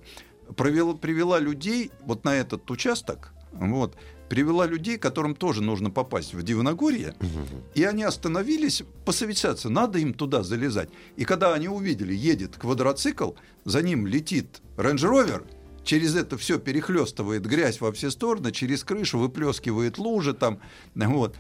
[0.57, 3.97] провела, привела людей вот на этот участок, вот,
[4.29, 7.63] привела людей, которым тоже нужно попасть в Дивногорье, угу.
[7.75, 10.91] и они остановились посовещаться, надо им туда залезать.
[11.17, 13.33] И когда они увидели, едет квадроцикл,
[13.65, 15.45] за ним летит Range Rover,
[15.85, 20.61] через это все перехлестывает грязь во все стороны, через крышу выплескивает лужи там,
[20.95, 21.37] вот.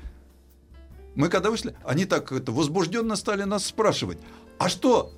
[1.14, 4.18] Мы когда вышли, они так это, возбужденно стали нас спрашивать,
[4.59, 5.12] а что,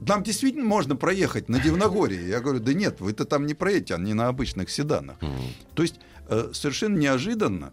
[0.00, 2.26] нам действительно можно проехать на Дивногорье?
[2.28, 5.18] Я говорю, да нет, вы-то там не проедете, а не на обычных седанах.
[5.18, 5.74] Mm-hmm.
[5.74, 5.96] То есть
[6.30, 7.72] Э, совершенно неожиданно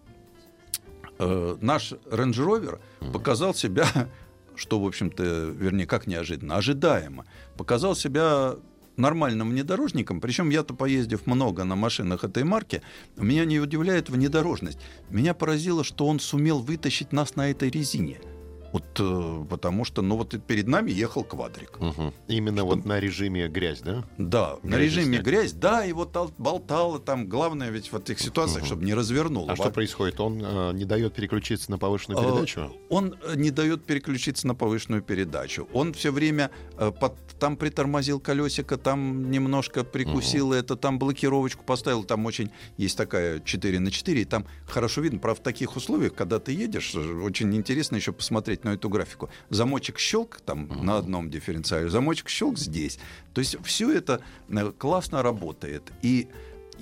[1.20, 2.80] э, наш Range Rover
[3.14, 3.86] показал себя,
[4.56, 8.56] что, в общем-то, вернее, как неожиданно, ожидаемо, показал себя
[8.96, 12.82] нормальным внедорожником, причем я-то поездив много на машинах этой марки,
[13.16, 14.80] меня не удивляет внедорожность.
[15.12, 18.20] Меня поразило, что он сумел вытащить нас на этой резине–
[18.72, 21.78] вот, э, потому что, ну вот перед нами ехал квадрик.
[21.80, 22.14] Угу.
[22.28, 22.66] Именно что...
[22.66, 24.04] вот на режиме грязь, да?
[24.18, 27.28] Да, грязь на режиме грязь, да, и вот болтало там.
[27.28, 28.68] Главное ведь в этих ситуациях, угу.
[28.68, 29.52] чтобы не развернуло.
[29.52, 30.20] А что происходит?
[30.20, 32.62] Он э, не дает переключиться на повышенную э, передачу?
[32.62, 35.68] Э, он не дает переключиться на повышенную передачу.
[35.74, 40.56] Он все время э, под, там притормозил колесико, там немножко прикусил угу.
[40.56, 42.04] это, там блокировочку поставил.
[42.04, 45.20] Там очень есть такая 4 на 4, и там хорошо видно.
[45.20, 49.30] Правда, в таких условиях, когда ты едешь, очень интересно еще посмотреть посмотреть на эту графику.
[49.50, 50.84] Замочек щелк там uh-huh.
[50.84, 53.00] на одном дифференциале, замочек щелк здесь.
[53.34, 55.84] То есть все это э, классно работает.
[56.04, 56.28] И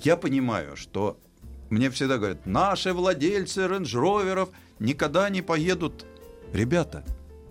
[0.04, 1.16] я понимаю, что
[1.70, 4.48] мне всегда говорят, наши владельцы рейндж-роверов
[4.80, 6.06] никогда не поедут.
[6.52, 7.04] Ребята,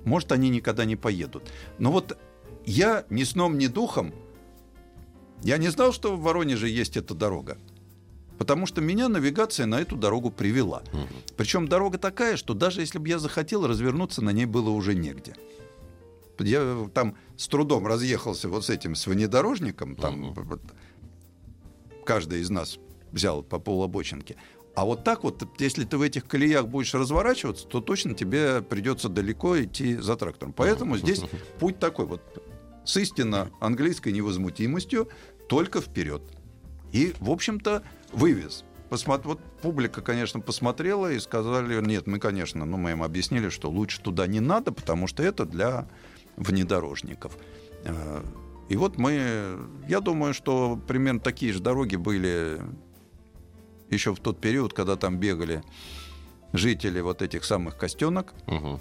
[0.05, 1.43] может, они никогда не поедут.
[1.79, 2.17] Но вот
[2.65, 4.13] я ни сном, ни духом,
[5.43, 7.57] я не знал, что в Воронеже есть эта дорога.
[8.38, 10.84] Потому что меня навигация на эту дорогу привела.
[10.91, 11.08] Угу.
[11.38, 15.36] Причем дорога такая, что даже если бы я захотел, развернуться на ней было уже негде.
[16.39, 19.95] Я там с трудом разъехался вот с этим, с внедорожником.
[19.95, 20.60] Там угу.
[22.06, 22.78] каждый из нас
[23.12, 24.36] взял по полобочинке.
[24.76, 29.08] А вот так вот, если ты в этих колеях будешь разворачиваться, то точно тебе придется
[29.08, 30.52] далеко идти за трактором.
[30.52, 31.21] Поэтому здесь
[31.60, 32.21] путь такой вот
[32.84, 35.08] с истинно английской невозмутимостью
[35.48, 36.21] только вперед.
[36.91, 37.84] И, в общем-то,
[38.15, 38.63] вывез.
[38.89, 39.28] Посмотр...
[39.28, 44.01] Вот публика, конечно, посмотрела и сказали, нет, мы, конечно, ну, мы им объяснили, что лучше
[44.01, 45.88] туда не надо, потому что это для
[46.38, 47.38] внедорожников.
[47.84, 48.23] Э,
[48.69, 52.62] и вот мы, я думаю, что примерно такие же дороги были
[53.89, 55.63] еще в тот период, когда там бегали
[56.54, 58.34] жители вот этих самых Костенок.
[58.47, 58.80] Угу.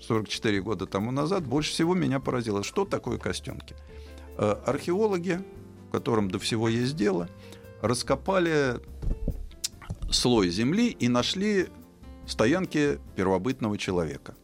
[0.00, 1.46] 44 года тому назад.
[1.46, 3.74] Больше всего меня поразило, что такое Костенки.
[4.36, 5.40] Э, археологи,
[5.90, 7.28] которым до всего есть дело,
[7.82, 8.80] раскопали
[10.10, 11.68] слой земли и нашли
[12.26, 14.34] стоянки первобытного человека,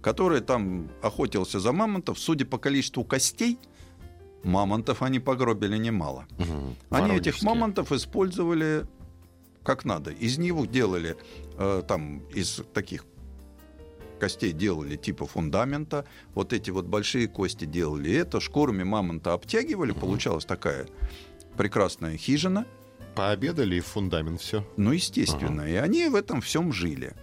[0.00, 2.18] который там охотился за мамонтов.
[2.18, 3.58] Судя по количеству костей,
[4.42, 6.26] мамонтов они погробили немало.
[6.38, 8.86] Угу, они этих мамонтов использовали
[9.62, 10.10] как надо.
[10.12, 11.16] Из них делали
[11.58, 13.04] э, там из таких
[14.18, 20.00] костей делали типа фундамента, вот эти вот большие кости делали это, шкурами мамонта обтягивали, угу.
[20.00, 20.86] получалась такая
[21.56, 22.66] прекрасная хижина–
[23.18, 24.64] пообедали и в фундамент все.
[24.76, 25.64] Ну, естественно.
[25.64, 25.70] Ага.
[25.70, 27.14] И они в этом всем жили.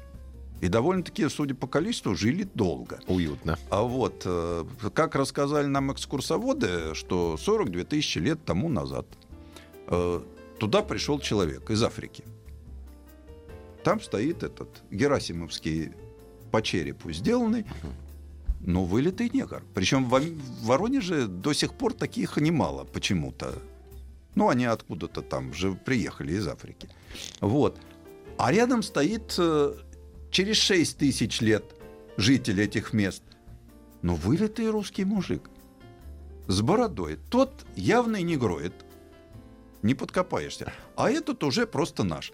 [0.59, 2.99] И довольно-таки, судя по количеству, жили долго.
[3.07, 3.57] Уютно.
[3.69, 9.05] А вот, э, как рассказали нам экскурсоводы, что 42 тысячи лет тому назад
[9.87, 10.21] э,
[10.59, 12.25] туда пришел человек из Африки.
[13.85, 15.91] Там стоит этот Герасимовский
[16.51, 17.65] по черепу сделанный,
[18.59, 19.63] но вылитый негр.
[19.73, 20.21] Причем в
[20.65, 23.61] Воронеже до сих пор таких немало почему-то.
[24.35, 26.89] Ну, они откуда-то там же приехали из Африки.
[27.39, 27.79] Вот.
[28.37, 29.73] А рядом стоит э,
[30.29, 31.63] через 6 тысяч лет
[32.17, 33.23] житель этих мест.
[34.01, 35.49] Но вылитый русский мужик
[36.47, 37.17] с бородой.
[37.29, 38.73] Тот явный негроид.
[39.81, 40.73] Не подкопаешься.
[40.95, 42.33] А этот уже просто наш.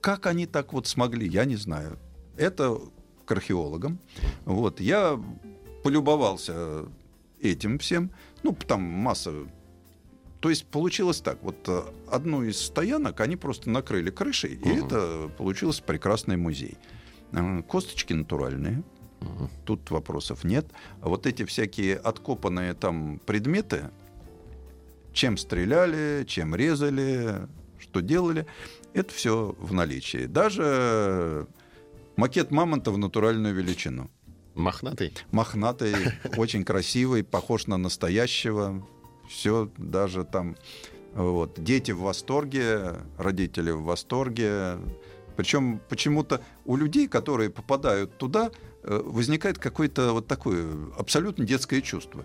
[0.00, 1.98] Как они так вот смогли, я не знаю.
[2.36, 2.78] Это
[3.24, 3.98] к археологам.
[4.44, 4.80] Вот.
[4.80, 5.20] Я
[5.82, 6.86] полюбовался
[7.40, 8.10] этим всем.
[8.42, 9.32] Ну, там масса
[10.40, 14.68] то есть получилось так, вот э, одну из стоянок они просто накрыли крышей, угу.
[14.68, 16.78] и это получился прекрасный музей.
[17.32, 18.82] Э, косточки натуральные,
[19.20, 19.50] угу.
[19.66, 20.66] тут вопросов нет.
[21.02, 23.90] Вот эти всякие откопанные там предметы,
[25.12, 27.46] чем стреляли, чем резали,
[27.78, 28.46] что делали,
[28.94, 30.24] это все в наличии.
[30.24, 31.46] Даже
[32.16, 34.10] макет мамонта в натуральную величину.
[34.54, 35.12] Мохнатый?
[35.32, 35.94] Мохнатый,
[36.36, 38.86] очень красивый, похож на настоящего.
[39.30, 40.56] Все даже там...
[41.14, 41.62] Вот.
[41.62, 44.78] Дети в восторге, родители в восторге.
[45.36, 48.50] Причем почему-то у людей, которые попадают туда,
[48.82, 50.66] э, возникает какое-то вот такое
[50.98, 52.24] абсолютно детское чувство.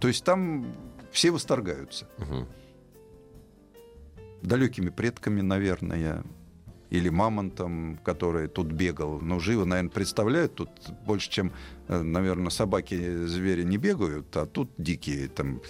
[0.00, 0.66] То есть там
[1.10, 2.08] все восторгаются.
[2.18, 2.46] Угу.
[4.42, 6.24] Далекими предками, наверное,
[6.90, 9.20] или мамонтом, который тут бегал.
[9.20, 10.70] Ну, живо, наверное, представляют, тут
[11.06, 11.52] больше, чем,
[11.88, 15.60] э, наверное, собаки, звери не бегают, а тут дикие там.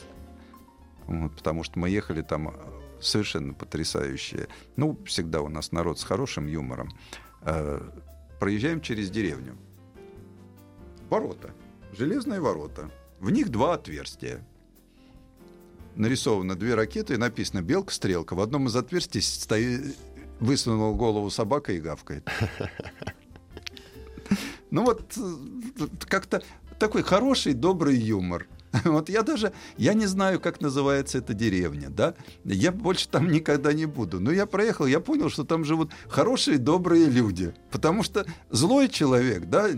[1.11, 2.53] Вот, потому что мы ехали там э,
[3.01, 4.47] совершенно потрясающие.
[4.77, 6.91] Ну, всегда у нас народ с хорошим юмором.
[7.43, 7.81] Э,
[8.39, 9.59] проезжаем через деревню.
[11.09, 11.53] Ворота.
[11.93, 12.91] Железные ворота.
[13.19, 14.47] В них два отверстия.
[15.97, 18.35] Нарисовано две ракеты и написано «Белка-стрелка».
[18.37, 19.97] В одном из отверстий стоит
[20.39, 22.29] высунула голову собака и гавкает.
[24.73, 26.45] Ну вот э, как-то
[26.79, 28.47] такой хороший, добрый юмор.
[28.85, 33.73] Вот я даже, я не знаю, как называется эта деревня, да, я больше там никогда
[33.73, 34.21] не буду.
[34.21, 37.55] Но я проехал, я понял, что там живут хорошие, добрые люди.
[37.71, 39.69] Потому что злой человек, да,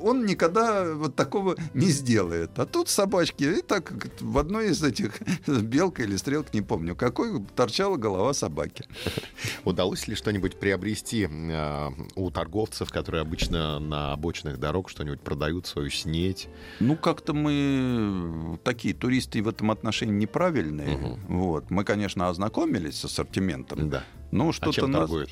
[0.00, 2.58] он никогда вот такого не сделает.
[2.58, 7.44] А тут собачки, и так в одной из этих, белка или стрелка, не помню, какой
[7.54, 8.84] торчала голова собаки.
[9.64, 15.90] Удалось ли что-нибудь приобрести э, у торговцев, которые обычно на обочинах дорог что-нибудь продают, свою
[15.90, 16.48] снеть?
[16.80, 20.96] Ну, как-то мы такие туристы в этом отношении неправильные.
[20.96, 21.18] Угу.
[21.28, 21.70] Вот.
[21.70, 23.90] Мы, конечно, ознакомились с ассортиментом.
[23.90, 24.04] Да.
[24.30, 25.00] Но что-то а нас...
[25.00, 25.30] торгуют?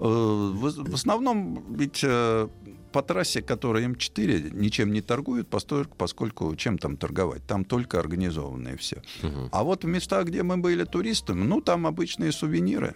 [0.00, 2.48] Э, в основном ведь э,
[2.92, 7.42] по трассе, которая М4, ничем не торгуют, поскольку, поскольку чем там торговать?
[7.46, 9.02] Там только организованные все.
[9.22, 9.48] Угу.
[9.50, 12.94] А вот в местах, где мы были туристами, ну, там обычные сувениры.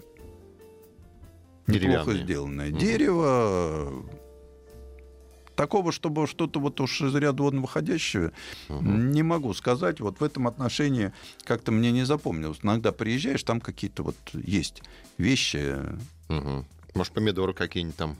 [1.67, 2.71] Неплохо сделанное.
[2.71, 2.79] Угу.
[2.79, 4.05] Дерево,
[5.59, 8.31] такого, чтобы что-то вот уж из ряда вон выходящего,
[8.69, 8.81] угу.
[8.81, 9.99] не могу сказать.
[9.99, 12.61] Вот в этом отношении как-то мне не запомнилось.
[12.63, 14.83] Иногда приезжаешь, там какие-то вот есть
[15.19, 15.75] вещи.
[16.29, 16.65] Угу.
[16.95, 18.17] Может, помидоры какие-нибудь там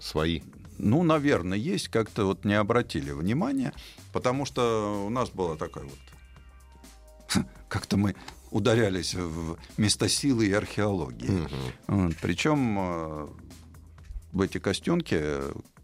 [0.00, 0.40] свои?
[0.78, 1.88] Ну, наверное, есть.
[1.88, 3.72] Как-то вот не обратили внимания,
[4.12, 7.46] потому что у нас была такая вот...
[7.68, 8.16] Как-то мы
[8.50, 11.46] ударялись в место силы и археологии.
[11.86, 12.14] Угу.
[12.20, 13.28] Причем э,
[14.32, 15.22] в эти костюнки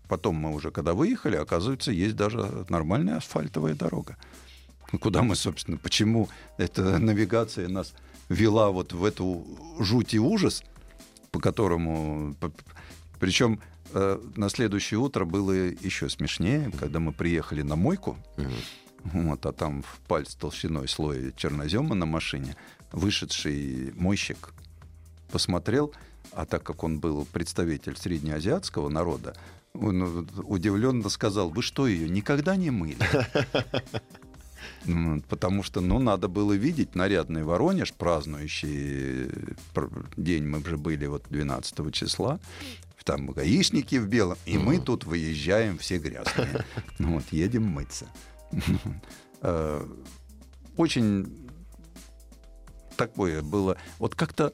[0.08, 4.16] Потом мы уже, когда выехали, оказывается, есть даже нормальная асфальтовая дорога.
[5.00, 7.92] Куда мы, собственно, почему эта навигация нас
[8.28, 9.44] вела вот в эту
[9.78, 10.62] жуть и ужас,
[11.30, 12.36] по которому...
[13.18, 13.60] Причем
[13.92, 18.16] э, на следующее утро было еще смешнее, когда мы приехали на мойку,
[19.04, 22.56] вот, а там в пальц толщиной слой чернозема на машине,
[22.92, 24.52] вышедший мойщик
[25.30, 25.92] посмотрел,
[26.32, 29.36] а так как он был представитель среднеазиатского народа,
[29.80, 32.96] он удивленно сказал, вы что, ее никогда не мыли?
[35.28, 39.30] Потому что, ну, надо было видеть нарядный Воронеж, празднующий
[40.16, 42.38] день, мы же были вот 12 числа,
[43.06, 46.64] там гаишники в белом, и мы тут выезжаем все грязные.
[46.98, 48.06] Ну вот, едем мыться.
[49.42, 49.86] Э,
[50.76, 51.48] очень
[52.96, 53.76] такое было.
[53.98, 54.52] Вот как-то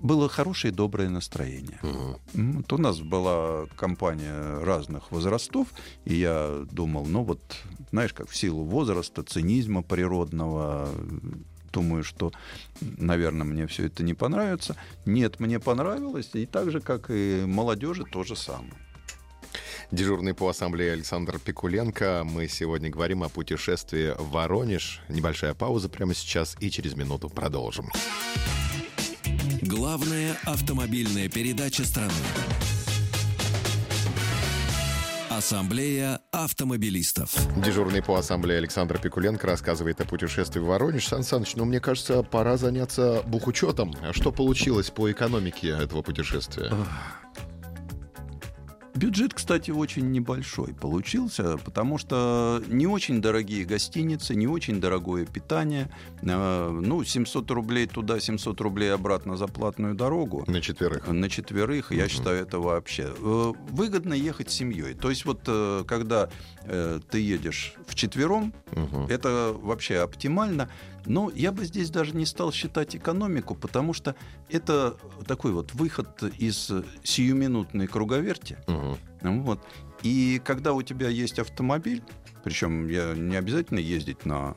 [0.00, 1.78] было хорошее и доброе настроение.
[1.82, 2.20] Угу.
[2.34, 5.68] Вот у нас была компания разных возрастов,
[6.04, 7.40] и я думал, ну вот,
[7.90, 10.88] знаешь, как в силу возраста, цинизма природного,
[11.72, 12.32] думаю, что,
[12.80, 14.76] наверное, мне все это не понравится.
[15.04, 18.72] Нет, мне понравилось, и так же, как и молодежи, то же самое.
[19.92, 22.22] Дежурный по ассамблее Александр Пикуленко.
[22.24, 25.00] Мы сегодня говорим о путешествии в Воронеж.
[25.08, 27.88] Небольшая пауза прямо сейчас и через минуту продолжим.
[29.66, 32.12] Главная автомобильная передача страны.
[35.28, 37.34] Ассамблея автомобилистов.
[37.64, 41.08] Дежурный по ассамблее Александр Пикуленко рассказывает о путешествии в Воронеж.
[41.08, 43.92] Сан Саныч, ну, мне кажется, пора заняться бухучетом.
[44.02, 46.70] А что получилось по экономике этого путешествия?
[48.96, 55.90] Бюджет, кстати, очень небольшой получился, потому что не очень дорогие гостиницы, не очень дорогое питание.
[56.22, 60.44] Э, ну, 700 рублей туда, 700 рублей обратно за платную дорогу.
[60.46, 61.08] На четверых.
[61.08, 63.12] На четверых, я считаю, это вообще.
[63.18, 64.94] Э, выгодно ехать с семьей.
[64.94, 66.30] То есть вот э, когда
[67.12, 69.06] ты едешь в четвером, угу.
[69.08, 70.68] это вообще оптимально.
[71.06, 74.14] Но я бы здесь даже не стал считать экономику, потому что
[74.50, 74.96] это
[75.26, 76.70] такой вот выход из
[77.02, 78.58] сиюминутной круговерти.
[78.66, 79.42] Угу.
[79.42, 79.60] Вот.
[80.02, 82.02] И когда у тебя есть автомобиль,
[82.44, 84.56] причем я не обязательно ездить на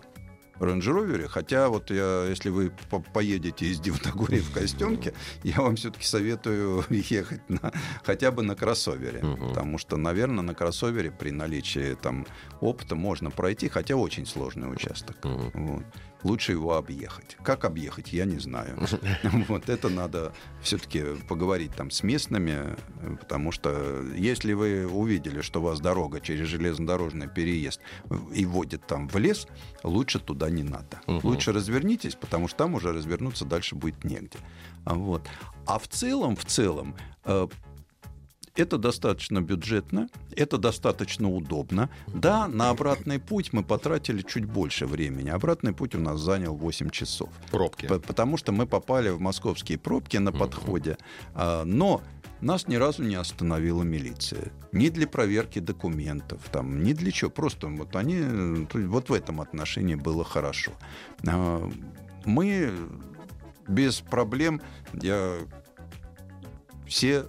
[0.59, 6.05] Rover, хотя вот я, если вы по поедете из Дивногории в Костенке, я вам все-таки
[6.05, 7.71] советую ехать на,
[8.03, 9.49] хотя бы на кроссовере, угу.
[9.49, 12.25] потому что, наверное, на кроссовере при наличии там
[12.61, 15.17] опыта можно пройти, хотя очень сложный участок.
[15.23, 15.51] Угу.
[15.53, 15.83] Вот
[16.23, 17.37] лучше его объехать.
[17.43, 18.77] Как объехать, я не знаю.
[19.47, 22.75] Вот это надо все-таки поговорить там с местными,
[23.19, 27.81] потому что если вы увидели, что у вас дорога через железнодорожный переезд
[28.33, 29.47] и водит там в лес,
[29.83, 31.01] лучше туда не надо.
[31.07, 34.37] Лучше развернитесь, потому что там уже развернуться дальше будет негде.
[34.85, 35.27] Вот.
[35.65, 36.95] А в целом, в целом,
[37.25, 37.47] э,
[38.55, 41.89] это достаточно бюджетно, это достаточно удобно.
[42.07, 45.29] Да, на обратный путь мы потратили чуть больше времени.
[45.29, 47.29] Обратный путь у нас занял 8 часов.
[47.51, 47.87] Пробки.
[47.87, 50.97] Потому что мы попали в московские пробки на подходе.
[51.33, 52.01] А, но
[52.41, 54.51] нас ни разу не остановила милиция.
[54.71, 57.29] Ни для проверки документов, там, ни для чего.
[57.29, 58.67] Просто вот они...
[58.73, 60.71] Вот в этом отношении было хорошо.
[61.27, 61.69] А,
[62.25, 62.71] мы
[63.67, 64.61] без проблем...
[64.93, 65.37] Я
[66.87, 67.25] все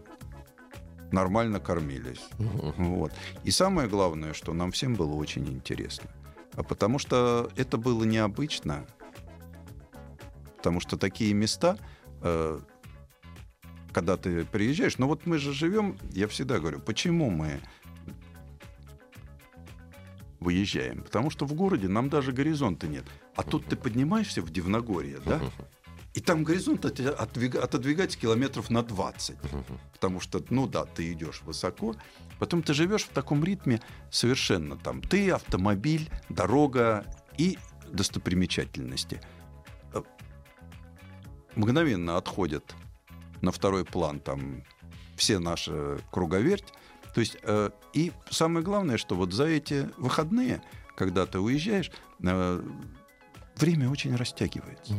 [1.13, 2.29] нормально кормились.
[2.39, 2.85] Угу.
[2.85, 3.13] Вот.
[3.45, 6.09] И самое главное, что нам всем было очень интересно.
[6.55, 8.87] А потому что это было необычно.
[10.57, 11.77] Потому что такие места,
[12.23, 12.61] э,
[13.93, 17.61] когда ты приезжаешь, ну вот мы же живем, я всегда говорю, почему мы
[20.39, 21.03] выезжаем?
[21.03, 23.05] Потому что в городе нам даже горизонта нет.
[23.37, 25.41] А тут ты поднимаешься в Дивногорье, да?
[26.13, 29.37] И там горизонт отодвигается километров на 20.
[29.93, 31.95] Потому что, ну да, ты идешь высоко,
[32.39, 33.81] потом ты живешь в таком ритме
[34.11, 35.03] совершенно там.
[35.03, 37.05] Ты, автомобиль, дорога
[37.39, 37.59] и
[37.93, 39.21] достопримечательности.
[39.93, 40.03] Э,
[41.55, 42.75] мгновенно отходят
[43.41, 44.63] на второй план там
[45.17, 46.73] все наши круговерть.
[47.15, 50.63] То есть, э, и самое главное, что вот за эти выходные,
[50.97, 51.91] когда ты уезжаешь,
[52.23, 52.63] э,
[53.57, 54.95] время очень растягивается.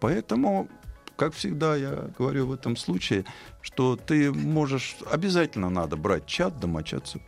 [0.00, 0.68] Поэтому,
[1.16, 3.24] как всегда, я говорю в этом случае,
[3.62, 7.22] что ты можешь, обязательно надо брать чат, домочадцев.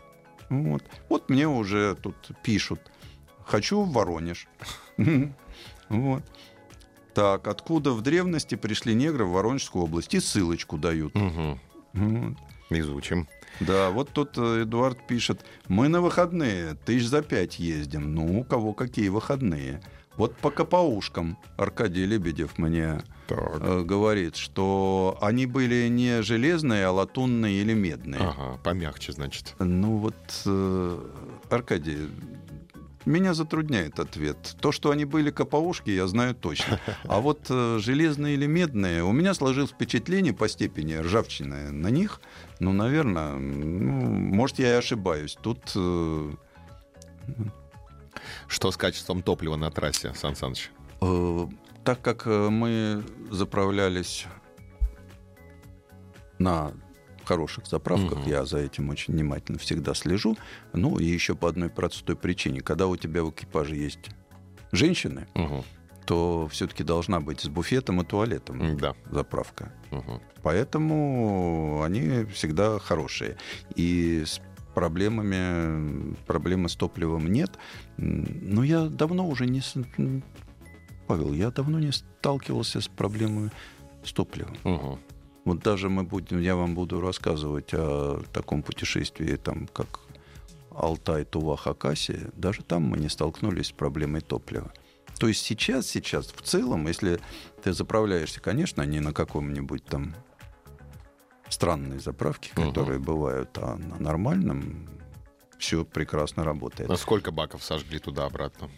[0.49, 0.83] Вот.
[1.09, 2.81] вот мне уже тут пишут,
[3.47, 4.49] хочу в Воронеж.
[5.89, 6.23] Вот.
[7.15, 10.15] Так, откуда в древности пришли негры в Воронежскую область?
[10.15, 11.15] И ссылочку дают.
[12.71, 13.29] Изучим.
[13.61, 18.15] Да, вот тут э, Эдуард пишет, мы на выходные тысяч за пять ездим.
[18.15, 19.83] Ну, у кого какие выходные?
[20.17, 27.61] Вот по КПУшкам Аркадий Лебедев мне э, говорит, что они были не железные, а латунные
[27.61, 28.21] или медные.
[28.21, 29.55] Ага, помягче, значит.
[29.59, 30.99] Ну вот, э,
[31.51, 32.09] Аркадий,
[33.05, 34.57] меня затрудняет ответ.
[34.61, 36.81] То, что они были КПУшки, я знаю точно.
[37.05, 42.21] А вот э, железные или медные, у меня сложилось впечатление по степени ржавчины на них.
[42.61, 45.37] Ну, наверное, ну, может, я и ошибаюсь.
[45.41, 45.73] Тут...
[45.75, 46.33] Э,
[48.49, 50.71] что с качеством топлива на трассе, Сан Саныч?
[51.01, 51.47] Э,
[51.85, 54.27] так как э, мы заправлялись
[56.39, 56.73] на
[57.25, 58.29] хороших заправках, угу.
[58.29, 60.37] я за этим очень внимательно всегда слежу.
[60.73, 62.61] Ну и еще по одной простой причине.
[62.61, 64.11] Когда у тебя в экипаже есть
[64.73, 65.65] женщины, угу.
[66.07, 68.95] то все-таки должна быть с буфетом и туалетом да.
[69.11, 69.73] заправка.
[69.91, 70.21] Угу.
[70.43, 73.37] Поэтому они всегда хорошие.
[73.75, 74.41] И с
[74.75, 77.59] проблемами, проблемы с топливом нет.
[77.97, 79.63] Но я давно уже не...
[81.07, 83.51] Павел, я давно не сталкивался с проблемой
[84.05, 84.57] с топливом.
[84.65, 84.99] Угу.
[85.45, 90.01] Вот даже мы будем, я вам буду рассказывать о таком путешествии, там, как
[90.71, 92.31] Алтай, Тува, Хакасия.
[92.35, 94.73] Даже там мы не столкнулись с проблемой топлива.
[95.19, 97.21] То есть сейчас, сейчас в целом, если
[97.63, 100.15] ты заправляешься, конечно, не на каком-нибудь там
[101.49, 103.07] странные заправки, которые угу.
[103.07, 104.89] бывают, а на нормальном
[105.59, 106.89] все прекрасно работает.
[106.89, 108.71] На сколько баков сожгли туда-обратно?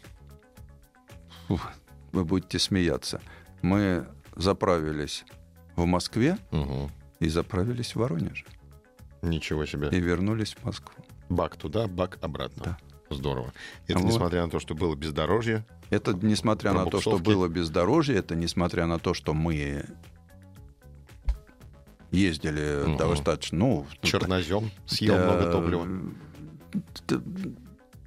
[1.49, 3.21] Вы будете смеяться.
[3.63, 4.07] Мы
[4.37, 5.25] заправились
[5.77, 6.91] в Москве Угу.
[7.21, 8.45] и заправились в Воронеже.
[9.23, 9.89] Ничего себе.
[9.91, 11.05] И вернулись в Москву.
[11.29, 12.63] Бак туда, бак обратно.
[12.65, 12.79] Да.
[13.15, 13.53] Здорово.
[13.87, 14.09] Это Вот.
[14.09, 15.65] несмотря на то, что было бездорожье.
[15.91, 19.85] Это несмотря на то, что было бездорожье, это несмотря на то, что мы
[22.11, 22.97] ездили Мгм.
[22.97, 25.89] достаточно, ну, Чернозем съел Да, много топлива.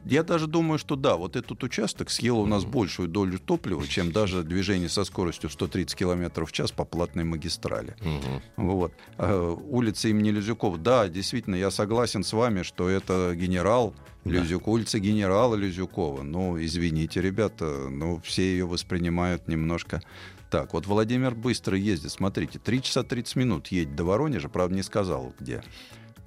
[0.10, 4.12] Я даже думаю, что да, вот этот участок съел у нас большую долю топлива, чем
[4.12, 7.96] даже движение со скоростью в 130 км в час по платной магистрали.
[8.02, 8.42] Мгм.
[8.56, 8.94] Вот.
[9.18, 10.78] А, Улица имени Лизюкова.
[10.78, 13.94] Да, действительно, я согласен с вами, что это генерал
[14.24, 16.24] Лизюк, улица генерала Лизюкова.
[16.24, 20.02] Ну, извините, ребята, ну, все ее воспринимают немножко
[20.50, 20.74] так.
[20.74, 25.34] Вот Владимир быстро ездит, смотрите, 3 часа 30 минут едет до Воронежа, правда, не сказал,
[25.40, 25.64] где.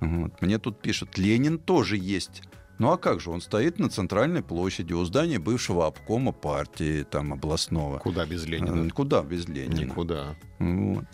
[0.00, 0.40] Вот.
[0.40, 2.42] Мне тут пишут, Ленин тоже есть.
[2.80, 7.34] Ну а как же, он стоит на центральной площади у здания бывшего обкома партии там
[7.34, 7.98] областного.
[7.98, 8.88] Куда без Э, Ленина?
[8.88, 9.80] Куда без Ленина?
[9.80, 10.34] Никуда.
[10.58, 11.04] Вот.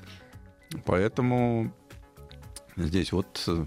[0.85, 1.75] Поэтому
[2.77, 3.67] здесь вот э,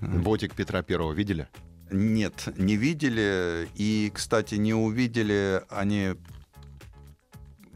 [0.02, 1.48] Ботик Петра Первого видели?
[1.90, 3.66] нет, не видели.
[3.74, 6.16] И, кстати, не увидели, они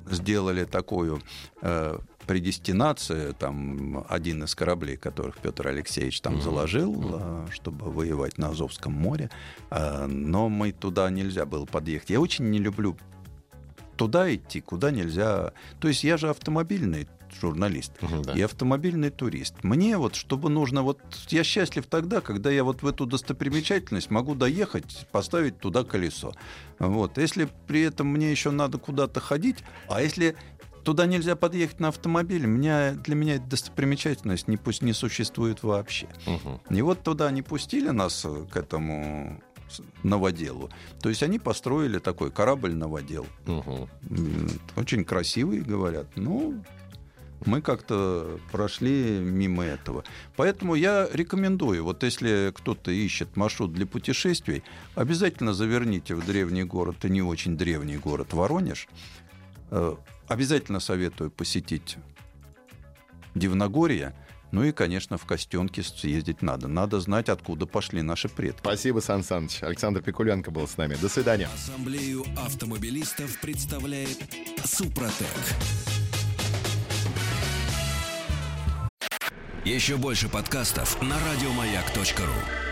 [0.04, 1.22] сделали такую
[1.62, 1.98] э,
[2.28, 8.92] предестинацию, там один из кораблей, которых Петр Алексеевич там заложил, э, чтобы воевать на Азовском
[8.92, 9.30] море.
[9.70, 12.10] Э, но мы туда нельзя было подъехать.
[12.10, 12.96] Я очень не люблю
[13.96, 15.52] туда идти, куда нельзя.
[15.80, 17.08] То есть я же автомобильный
[17.40, 17.92] журналист.
[18.02, 18.34] Мгм, да.
[18.34, 19.54] И автомобильный турист.
[19.62, 24.34] Мне вот, чтобы нужно, вот я счастлив тогда, когда я вот в эту достопримечательность могу
[24.34, 26.34] доехать, поставить туда колесо.
[26.78, 27.16] Вот.
[27.16, 29.58] Если при этом мне еще надо куда-то ходить,
[29.88, 30.36] а если
[30.88, 36.08] туда нельзя подъехать на автомобиле, меня, для меня эта достопримечательность не, пусть не существует вообще.
[36.24, 36.62] Мгм.
[36.70, 39.42] И вот туда не пустили нас э, к этому
[40.02, 40.70] новоделу.
[41.02, 43.26] То есть они построили такой корабль-новодел.
[43.44, 43.90] Мгм.
[44.08, 46.06] М, Очень красивый, говорят.
[46.16, 46.64] Ну,
[47.44, 50.04] мы как-то прошли мимо этого.
[50.36, 54.62] Поэтому я рекомендую, вот если кто-то ищет маршрут для путешествий,
[54.94, 58.88] обязательно заверните в древний город, и не очень древний город Воронеж.
[60.28, 61.96] Обязательно советую посетить
[63.34, 64.14] Дивногорье.
[64.50, 66.68] Ну и, конечно, в Костенке съездить надо.
[66.68, 68.60] Надо знать, откуда пошли наши предки.
[68.60, 69.62] Спасибо, Сан Саныч.
[69.62, 70.94] Александр Пикуленко был с нами.
[70.94, 71.48] До свидания.
[71.54, 74.18] Ассамблею автомобилистов представляет
[74.64, 75.26] Супротек.
[79.64, 82.67] Еще больше подкастов на радиомаяк.ру.